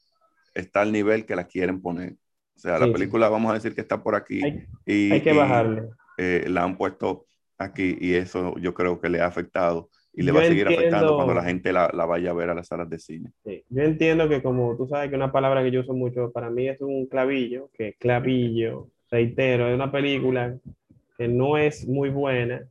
está 0.56 0.82
al 0.82 0.92
nivel 0.92 1.26
que 1.26 1.36
la 1.36 1.46
quieren 1.46 1.82
poner. 1.82 2.14
O 2.56 2.60
sea, 2.60 2.80
la 2.80 2.92
película, 2.92 3.30
vamos 3.30 3.52
a 3.52 3.56
decir 3.56 3.76
que 3.76 3.82
está 3.82 4.02
por 4.02 4.16
aquí. 4.16 4.42
y, 4.86 5.12
hay 5.12 5.22
que 5.22 5.34
bajarle. 5.34 5.90
la 6.18 6.64
han 6.64 6.78
puesto 6.78 7.28
aquí 7.58 7.98
y 8.00 8.16
eso 8.16 8.56
yo 8.58 8.74
creo 8.74 9.00
que 9.00 9.10
le 9.10 9.22
ha 9.22 9.28
afectado 9.28 9.90
y 10.14 10.24
le 10.24 10.32
va 10.32 10.42
a 10.42 10.46
seguir 10.46 10.68
afectando 10.68 11.16
cuando 11.16 11.34
la 11.34 11.44
gente 11.44 11.74
la, 11.74 11.92
la, 11.94 12.06
vaya 12.06 12.32
a 12.32 12.34
ver 12.34 12.50
a 12.50 12.54
las 12.54 12.68
salas 12.68 12.90
de 12.90 13.00
cine. 13.00 13.32
Yo 13.44 13.84
entiendo 13.84 14.30
que 14.30 14.42
como 14.42 14.76
tú 14.78 14.88
sabes 14.88 15.10
que 15.10 15.16
una 15.16 15.32
palabra 15.32 15.62
que 15.62 15.72
yo 15.72 15.82
uso 15.82 15.94
mucho 15.94 16.32
para 16.32 16.50
mí 16.50 16.70
es 16.70 16.80
un 16.80 17.06
clavillo, 17.08 17.70
que 17.74 17.96
clavillo, 18.00 18.88
reitero, 19.12 19.68
es 19.68 19.76
una 19.76 19.92
película 19.92 20.58
que 21.18 21.28
no 21.28 21.58
es 21.58 21.86
muy 21.86 22.10
buena, 22.10 22.66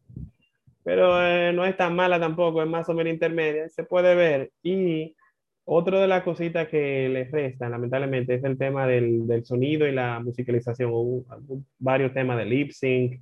pero 0.83 1.23
eh, 1.23 1.53
no 1.53 1.65
es 1.65 1.77
tan 1.77 1.95
mala 1.95 2.19
tampoco, 2.19 2.63
es 2.63 2.69
más 2.69 2.89
o 2.89 2.95
menos 2.95 3.13
intermedia, 3.13 3.69
se 3.69 3.85
puede 3.85 4.15
ver. 4.15 4.51
Y 4.63 5.15
otra 5.65 6.01
de 6.01 6.09
las 6.09 6.23
cositas 6.23 6.69
que 6.69 7.09
le 7.09 7.25
restan, 7.25 7.71
lamentablemente, 7.71 8.35
es 8.35 8.45
el 8.45 8.59
tema 8.59 8.87
del, 8.87 9.27
del 9.27 9.45
sonido 9.45 9.87
y 9.87 9.93
la 9.93 10.21
musicalización. 10.21 10.91
Hubo 10.93 11.25
varios 11.79 12.13
temas 12.13 12.37
de 12.37 12.45
lip 12.45 12.71
sync, 12.71 13.21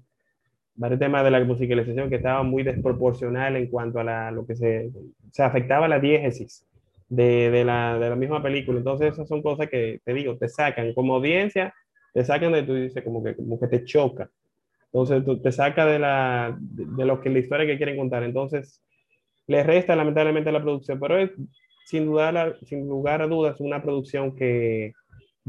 varios 0.74 0.98
temas 0.98 1.24
de 1.24 1.30
la 1.30 1.44
musicalización 1.44 2.08
que 2.08 2.16
estaba 2.16 2.42
muy 2.42 2.62
desproporcional 2.62 3.56
en 3.56 3.68
cuanto 3.68 4.00
a 4.00 4.04
la, 4.04 4.30
lo 4.30 4.44
que 4.44 4.56
se, 4.56 4.90
se 5.30 5.42
afectaba 5.42 5.86
la 5.86 6.00
diégesis 6.00 6.66
de, 7.08 7.50
de, 7.50 7.64
la, 7.64 7.98
de 7.98 8.08
la 8.10 8.16
misma 8.16 8.42
película. 8.42 8.78
Entonces, 8.78 9.12
esas 9.12 9.28
son 9.28 9.42
cosas 9.42 9.68
que, 9.68 10.00
te 10.04 10.14
digo, 10.14 10.36
te 10.36 10.48
sacan 10.48 10.94
como 10.94 11.14
audiencia, 11.14 11.74
te 12.12 12.24
sacan 12.24 12.52
de, 12.52 12.62
tú 12.62 12.74
dices, 12.74 13.04
como 13.04 13.22
que, 13.22 13.36
como 13.36 13.60
que 13.60 13.68
te 13.68 13.84
choca. 13.84 14.28
Entonces, 14.86 15.24
tú, 15.24 15.40
te 15.40 15.52
saca 15.52 15.86
de, 15.86 15.98
la, 15.98 16.56
de, 16.58 17.04
lo 17.04 17.20
que 17.20 17.30
la 17.30 17.38
historia 17.38 17.66
que 17.66 17.76
quieren 17.76 17.96
contar. 17.96 18.22
Entonces, 18.24 18.82
le 19.46 19.62
resta 19.62 19.94
lamentablemente 19.94 20.50
la 20.50 20.62
producción, 20.62 20.98
pero 20.98 21.18
es 21.18 21.30
sin, 21.84 22.06
dudar, 22.06 22.58
sin 22.64 22.88
lugar 22.88 23.22
a 23.22 23.26
dudas 23.26 23.60
una 23.60 23.82
producción 23.82 24.34
que 24.34 24.92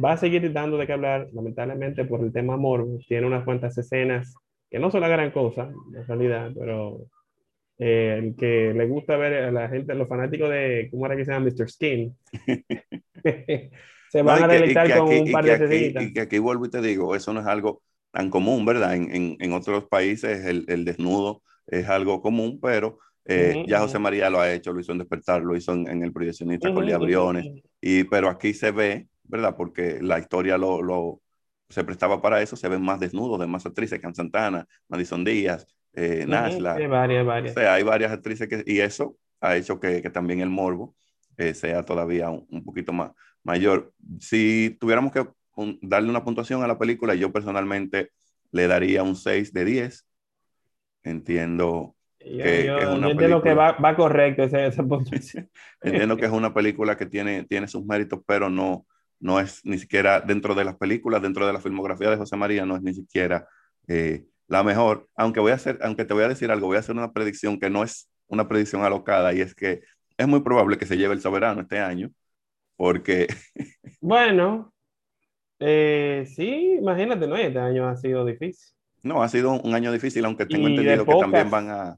va 0.04 0.14
a 0.14 0.18
seguir 0.18 0.52
dando 0.52 0.78
de 0.78 0.88
qué 0.88 0.94
hablar, 0.94 1.28
lamentablemente 1.34 2.06
por 2.06 2.22
el 2.22 2.32
tema 2.32 2.56
amor. 2.56 2.88
Tiene 3.08 3.28
unas 3.28 3.44
cuantas 3.44 3.78
escenas 3.78 4.36
que 4.70 4.80
no 4.80 4.90
son 4.90 5.02
la 5.02 5.08
gran 5.08 5.32
cosa, 5.32 5.72
en 5.96 6.08
realidad, 6.08 6.52
pero 6.58 7.06
eh, 7.78 8.20
el 8.22 8.36
que 8.36 8.74
le 8.74 8.88
gusta 8.88 9.18
ver 9.18 9.44
a 9.44 9.52
la 9.52 9.70
gente, 9.70 9.94
los 9.94 10.08
fanáticos 10.08 10.50
de, 10.50 10.88
¿cómo 10.92 11.06
era 11.06 11.16
que 11.16 11.26
se 11.26 11.32
llama? 11.32 11.46
Mr. 11.46 11.70
Skin, 11.70 12.16
se 14.10 14.22
van 14.22 14.44
a 14.44 14.48
deleitar 14.48 14.98
con 14.98 15.10
un 15.10 15.32
par 15.32 15.46
de 15.46 15.52
aquí, 15.54 15.94
Y 16.00 16.14
que 16.14 16.22
aquí 16.22 16.40
vuelvo 16.40 16.66
y 16.66 16.70
te 16.70 16.82
digo, 16.82 17.16
eso 17.16 17.34
no 17.34 17.40
es 17.40 17.46
algo 17.46 17.82
tan 18.12 18.30
común, 18.30 18.66
¿verdad? 18.66 18.96
En, 18.96 19.14
en, 19.16 19.38
en 19.40 19.54
otros 19.54 19.86
países 19.86 20.46
el, 20.46 20.66
el, 20.68 20.86
desnudo 20.86 21.42
es 21.68 21.90
algo 21.90 22.22
común, 22.22 22.60
pero 22.62 23.00
eh, 23.26 23.64
ya 23.68 23.80
José 23.80 24.00
María 24.00 24.30
lo 24.30 24.40
ha 24.40 24.52
hecho, 24.52 24.74
lo 24.74 24.82
hizo 24.82 24.92
en 24.92 24.98
Despertar, 24.98 25.42
lo 25.42 25.56
hizo 25.56 25.74
en, 25.74 25.88
en 25.88 26.04
El 26.04 26.12
Proyeccionista 26.12 26.74
con 26.74 26.86
Liabriones, 26.86 27.64
y, 27.80 28.04
pero 28.04 28.30
aquí 28.30 28.54
se 28.54 28.72
ve, 28.72 29.08
¿verdad? 29.24 29.56
Porque 29.56 30.00
la 30.02 30.20
historia 30.20 30.58
lo, 30.58 30.82
lo, 30.82 31.22
se 31.70 31.84
prestaba 31.84 32.22
para 32.22 32.42
eso, 32.42 32.56
se 32.56 32.68
ven 32.68 32.82
más 32.82 33.00
desnudos 33.00 33.40
de 33.40 33.48
más 33.48 33.66
actrices, 33.66 34.00
Can 34.00 34.14
Santana, 34.14 34.68
Madison 34.90 35.24
Díaz, 35.24 35.66
eh, 35.94 36.26
Nashla. 36.28 36.76
Hay 36.76 36.88
varias, 36.88 37.26
varias. 37.26 37.56
O 37.56 37.60
sea, 37.60 37.74
hay 37.76 37.84
varias 37.84 38.12
actrices 38.12 38.48
que, 38.48 38.64
y 38.66 38.80
eso 38.80 39.18
ha 39.40 39.56
hecho 39.56 39.80
que, 39.80 40.02
que 40.02 40.10
también 40.10 40.42
el 40.42 40.50
morbo 40.50 40.96
eh, 41.38 41.54
sea 41.54 41.84
todavía 41.84 42.30
un, 42.30 42.46
un, 42.50 42.64
poquito 42.64 42.92
más 42.94 43.12
mayor. 43.44 43.94
Si 44.20 44.78
tuviéramos 44.80 45.12
que 45.12 45.26
un, 45.56 45.80
darle 45.82 46.10
una 46.10 46.24
puntuación 46.24 46.64
a 46.64 46.68
la 46.68 46.78
película, 46.78 47.16
yo 47.16 47.32
personalmente 47.32 48.12
le 48.52 48.68
daría 48.68 49.04
un 49.04 49.16
6 49.16 49.54
de 49.54 49.66
10. 49.66 50.06
Entiendo 51.04 51.96
yo, 52.26 52.44
que, 52.44 52.66
yo, 52.66 52.78
que, 52.78 52.84
es 52.84 52.90
una 52.90 53.08
yo 53.08 53.12
entiendo 53.12 53.42
película, 53.42 53.44
que 53.44 53.54
va, 53.54 53.72
va 53.74 53.96
correcto 53.96 54.44
esa, 54.44 54.66
esa 54.66 54.84
puntuación. 54.84 55.50
entiendo 55.82 56.18
que 56.18 56.26
es 56.26 56.32
una 56.32 56.54
película 56.54 56.98
que 56.98 57.06
tiene, 57.06 57.44
tiene 57.44 57.68
sus 57.68 57.86
méritos, 57.86 58.22
pero 58.26 58.50
no, 58.50 58.86
no 59.20 59.40
es 59.40 59.66
ni 59.66 59.78
siquiera 59.78 60.20
dentro 60.22 60.54
de 60.54 60.66
las 60.66 60.76
películas, 60.76 61.22
dentro 61.22 61.48
de 61.48 61.54
la 61.54 61.62
filmografía 61.62 62.10
de 62.10 62.18
José 62.18 62.36
María, 62.36 62.66
no 62.66 62.76
es 62.76 62.82
ni 62.82 62.94
siquiera 62.94 63.48
eh, 63.88 64.26
la 64.48 64.64
mejor. 64.64 65.08
Aunque, 65.16 65.40
voy 65.40 65.52
a 65.52 65.56
hacer, 65.56 65.80
aunque 65.82 66.06
te 66.06 66.14
voy 66.14 66.24
a 66.24 66.28
decir 66.28 66.52
algo, 66.52 66.68
voy 66.68 66.78
a 66.78 66.82
hacer 66.82 66.96
una 66.96 67.14
predicción 67.14 67.60
que 67.60 67.70
no 67.70 67.84
es 67.84 68.10
una 68.28 68.48
predicción 68.48 68.84
alocada 68.84 69.34
y 69.34 69.42
es 69.42 69.56
que 69.56 69.82
es 70.18 70.28
muy 70.28 70.42
probable 70.42 70.78
que 70.78 70.86
se 70.86 70.98
lleve 70.98 71.14
el 71.14 71.22
soberano 71.22 71.62
este 71.62 71.80
año, 71.80 72.12
porque... 72.76 73.28
Bueno, 74.02 74.74
eh, 75.60 76.26
sí, 76.36 76.76
imagínate, 76.78 77.26
¿no? 77.26 77.38
Este 77.38 77.60
año 77.60 77.88
ha 77.88 77.96
sido 77.96 78.26
difícil. 78.26 78.76
No, 79.02 79.24
ha 79.24 79.30
sido 79.30 79.54
un 79.54 79.74
año 79.74 79.92
difícil, 79.94 80.26
aunque 80.26 80.46
tengo 80.46 80.68
y 80.68 80.72
entendido 80.72 81.06
que 81.06 81.20
también 81.20 81.50
van 81.50 81.70
a... 81.70 81.98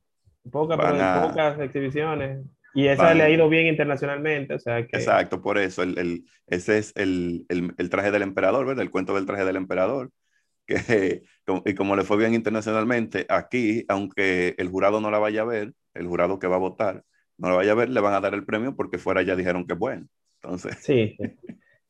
Pocas, 0.51 0.79
a, 0.79 1.27
pocas 1.27 1.59
exhibiciones. 1.59 2.45
Y 2.75 2.87
esa 2.87 3.13
le 3.13 3.23
ha 3.23 3.29
ido 3.29 3.47
bien 3.47 3.67
internacionalmente, 3.67 4.53
o 4.53 4.59
sea 4.59 4.85
que... 4.85 4.97
Exacto, 4.97 5.41
por 5.41 5.57
eso, 5.57 5.81
el, 5.81 5.97
el, 5.97 6.25
ese 6.45 6.77
es 6.77 6.91
el, 6.97 7.45
el, 7.47 7.73
el, 7.77 7.89
traje 7.89 8.11
del 8.11 8.21
emperador, 8.21 8.65
¿verdad? 8.65 8.83
El 8.83 8.91
cuento 8.91 9.15
del 9.15 9.25
traje 9.25 9.45
del 9.45 9.55
emperador, 9.55 10.11
que, 10.67 11.23
y 11.65 11.73
como 11.73 11.95
le 11.95 12.03
fue 12.03 12.17
bien 12.17 12.33
internacionalmente, 12.33 13.25
aquí, 13.29 13.85
aunque 13.87 14.55
el 14.57 14.67
jurado 14.67 14.99
no 14.99 15.09
la 15.09 15.19
vaya 15.19 15.43
a 15.43 15.45
ver, 15.45 15.71
el 15.93 16.07
jurado 16.07 16.37
que 16.37 16.47
va 16.47 16.57
a 16.57 16.59
votar, 16.59 17.03
no 17.37 17.49
la 17.49 17.55
vaya 17.55 17.71
a 17.71 17.75
ver, 17.75 17.89
le 17.89 18.01
van 18.01 18.13
a 18.13 18.19
dar 18.19 18.33
el 18.33 18.45
premio 18.45 18.75
porque 18.75 18.97
fuera 18.97 19.21
ya 19.21 19.37
dijeron 19.37 19.65
que 19.65 19.73
es 19.73 19.79
bueno. 19.79 20.07
Entonces... 20.41 20.77
Sí, 20.81 21.17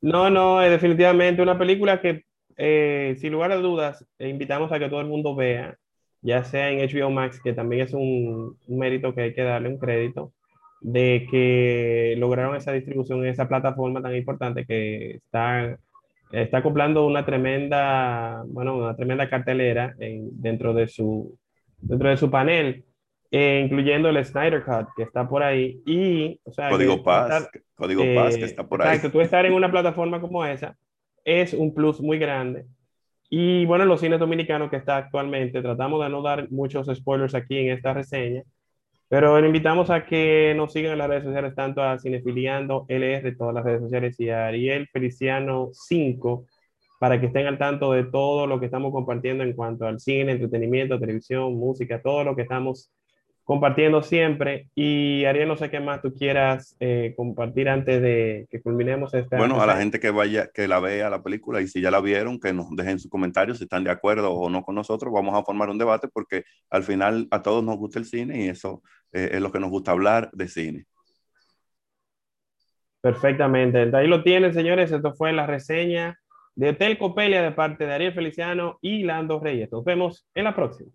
no, 0.01 0.29
no, 0.29 0.61
es 0.61 0.69
definitivamente 0.69 1.41
una 1.41 1.57
película 1.57 1.99
que, 1.99 2.25
eh, 2.57 3.15
sin 3.17 3.31
lugar 3.31 3.51
a 3.51 3.55
dudas, 3.55 4.05
invitamos 4.19 4.71
a 4.71 4.77
que 4.77 4.87
todo 4.87 5.01
el 5.01 5.07
mundo 5.07 5.35
vea, 5.35 5.75
ya 6.25 6.43
sea 6.43 6.71
en 6.71 6.79
HBO 6.79 7.11
Max, 7.11 7.39
que 7.41 7.53
también 7.53 7.83
es 7.83 7.93
un, 7.93 8.57
un 8.67 8.77
mérito 8.79 9.13
que 9.13 9.21
hay 9.21 9.33
que 9.35 9.43
darle 9.43 9.69
un 9.69 9.77
crédito, 9.77 10.33
de 10.81 11.27
que 11.29 12.15
lograron 12.17 12.55
esa 12.55 12.71
distribución 12.71 13.19
en 13.19 13.27
esa 13.27 13.47
plataforma 13.47 14.01
tan 14.01 14.15
importante 14.15 14.65
que 14.65 15.17
está, 15.17 15.77
está 16.31 16.57
acoplando 16.57 17.05
una 17.05 17.25
tremenda, 17.25 18.43
bueno, 18.47 18.75
una 18.75 18.95
tremenda 18.95 19.29
cartelera 19.29 19.95
en, 19.99 20.29
dentro, 20.41 20.73
de 20.73 20.87
su, 20.87 21.37
dentro 21.77 22.09
de 22.09 22.17
su 22.17 22.31
panel, 22.31 22.85
eh, 23.29 23.61
incluyendo 23.63 24.09
el 24.09 24.25
Snyder 24.25 24.63
Cut 24.63 24.87
que 24.95 25.03
está 25.03 25.29
por 25.29 25.43
ahí 25.43 25.81
y, 25.85 26.39
o 26.43 26.51
sea, 26.51 26.69
Código 26.69 27.03
Paz, 27.03 27.49
Código 27.75 28.03
eh, 28.03 28.15
Paz 28.15 28.35
que 28.35 28.45
está 28.45 28.67
por 28.67 28.81
exacto, 28.81 29.07
ahí. 29.07 29.13
tú 29.13 29.21
estar 29.21 29.45
en 29.45 29.53
una 29.53 29.69
plataforma 29.69 30.19
como 30.21 30.43
esa 30.43 30.75
es 31.23 31.53
un 31.53 31.73
plus 31.73 31.99
muy 31.99 32.17
grande. 32.17 32.65
Y 33.29 33.65
bueno, 33.65 33.85
los 33.85 34.01
cines 34.01 34.19
dominicanos 34.19 34.69
que 34.69 34.77
está 34.77 34.97
actualmente, 34.97 35.61
tratamos 35.61 36.03
de 36.03 36.09
no 36.09 36.21
dar 36.21 36.49
muchos 36.51 36.87
spoilers 36.93 37.35
aquí 37.35 37.57
en 37.57 37.71
esta 37.71 37.93
reseña, 37.93 38.43
pero 39.07 39.39
le 39.39 39.47
invitamos 39.47 39.89
a 39.89 40.05
que 40.05 40.53
nos 40.55 40.73
sigan 40.73 40.93
en 40.93 40.97
las 40.99 41.09
redes 41.09 41.23
sociales, 41.23 41.55
tanto 41.55 41.83
a 41.83 41.99
Cinefiliando 41.99 42.85
LR, 42.87 43.35
todas 43.35 43.53
las 43.53 43.63
redes 43.63 43.81
sociales, 43.81 44.19
y 44.19 44.29
a 44.29 44.47
Ariel 44.47 44.87
Feliciano 44.91 45.69
5, 45.73 46.45
para 46.99 47.19
que 47.19 47.27
estén 47.27 47.47
al 47.47 47.57
tanto 47.57 47.91
de 47.93 48.05
todo 48.05 48.47
lo 48.47 48.59
que 48.59 48.65
estamos 48.65 48.91
compartiendo 48.91 49.43
en 49.43 49.53
cuanto 49.53 49.85
al 49.85 49.99
cine, 49.99 50.33
entretenimiento, 50.33 50.99
televisión, 50.99 51.55
música, 51.55 52.01
todo 52.01 52.23
lo 52.23 52.35
que 52.35 52.43
estamos 52.43 52.91
compartiendo 53.45 54.01
siempre. 54.01 54.69
Y 54.75 55.23
Ariel, 55.23 55.47
no 55.47 55.55
sé 55.55 55.69
qué 55.69 55.79
más 55.79 56.01
tú 56.01 56.13
quieras 56.13 56.75
eh, 56.79 57.13
compartir 57.15 57.69
antes 57.69 58.01
de 58.01 58.47
que 58.49 58.61
culminemos 58.61 59.13
esta. 59.13 59.37
Bueno, 59.37 59.61
a 59.61 59.67
la 59.67 59.77
gente 59.77 59.99
que 59.99 60.09
vaya, 60.09 60.49
que 60.53 60.67
la 60.67 60.79
vea 60.79 61.09
la 61.09 61.21
película 61.21 61.61
y 61.61 61.67
si 61.67 61.79
ya 61.79 61.91
la 61.91 62.01
vieron, 62.01 62.39
que 62.39 62.51
nos 62.51 62.75
dejen 62.75 62.99
sus 62.99 63.09
comentarios 63.09 63.59
si 63.59 63.63
están 63.63 63.83
de 63.83 63.91
acuerdo 63.91 64.33
o 64.33 64.49
no 64.49 64.63
con 64.63 64.75
nosotros. 64.75 65.13
Vamos 65.13 65.35
a 65.35 65.45
formar 65.45 65.69
un 65.69 65.77
debate 65.77 66.07
porque 66.11 66.43
al 66.71 66.83
final 66.83 67.27
a 67.31 67.43
todos 67.43 67.63
nos 67.63 67.77
gusta 67.77 67.99
el 67.99 68.05
cine 68.05 68.43
y 68.43 68.49
eso 68.49 68.81
eh, 69.13 69.29
es 69.33 69.41
lo 69.41 69.51
que 69.51 69.59
nos 69.59 69.69
gusta 69.69 69.91
hablar 69.91 70.31
de 70.33 70.47
cine. 70.47 70.85
Perfectamente. 72.99 73.95
Ahí 73.95 74.07
lo 74.07 74.23
tienen, 74.23 74.55
señores. 74.55 74.91
Esto 74.91 75.13
fue 75.13 75.31
la 75.31 75.45
reseña 75.45 76.17
de 76.55 76.69
Hotel 76.69 76.97
Copelia 76.97 77.43
de 77.43 77.51
parte 77.51 77.85
de 77.85 77.93
Ariel 77.93 78.13
Feliciano 78.13 78.79
y 78.81 79.03
Lando 79.03 79.39
Reyes. 79.39 79.71
Nos 79.71 79.85
vemos 79.85 80.27
en 80.33 80.45
la 80.45 80.55
próxima. 80.55 80.89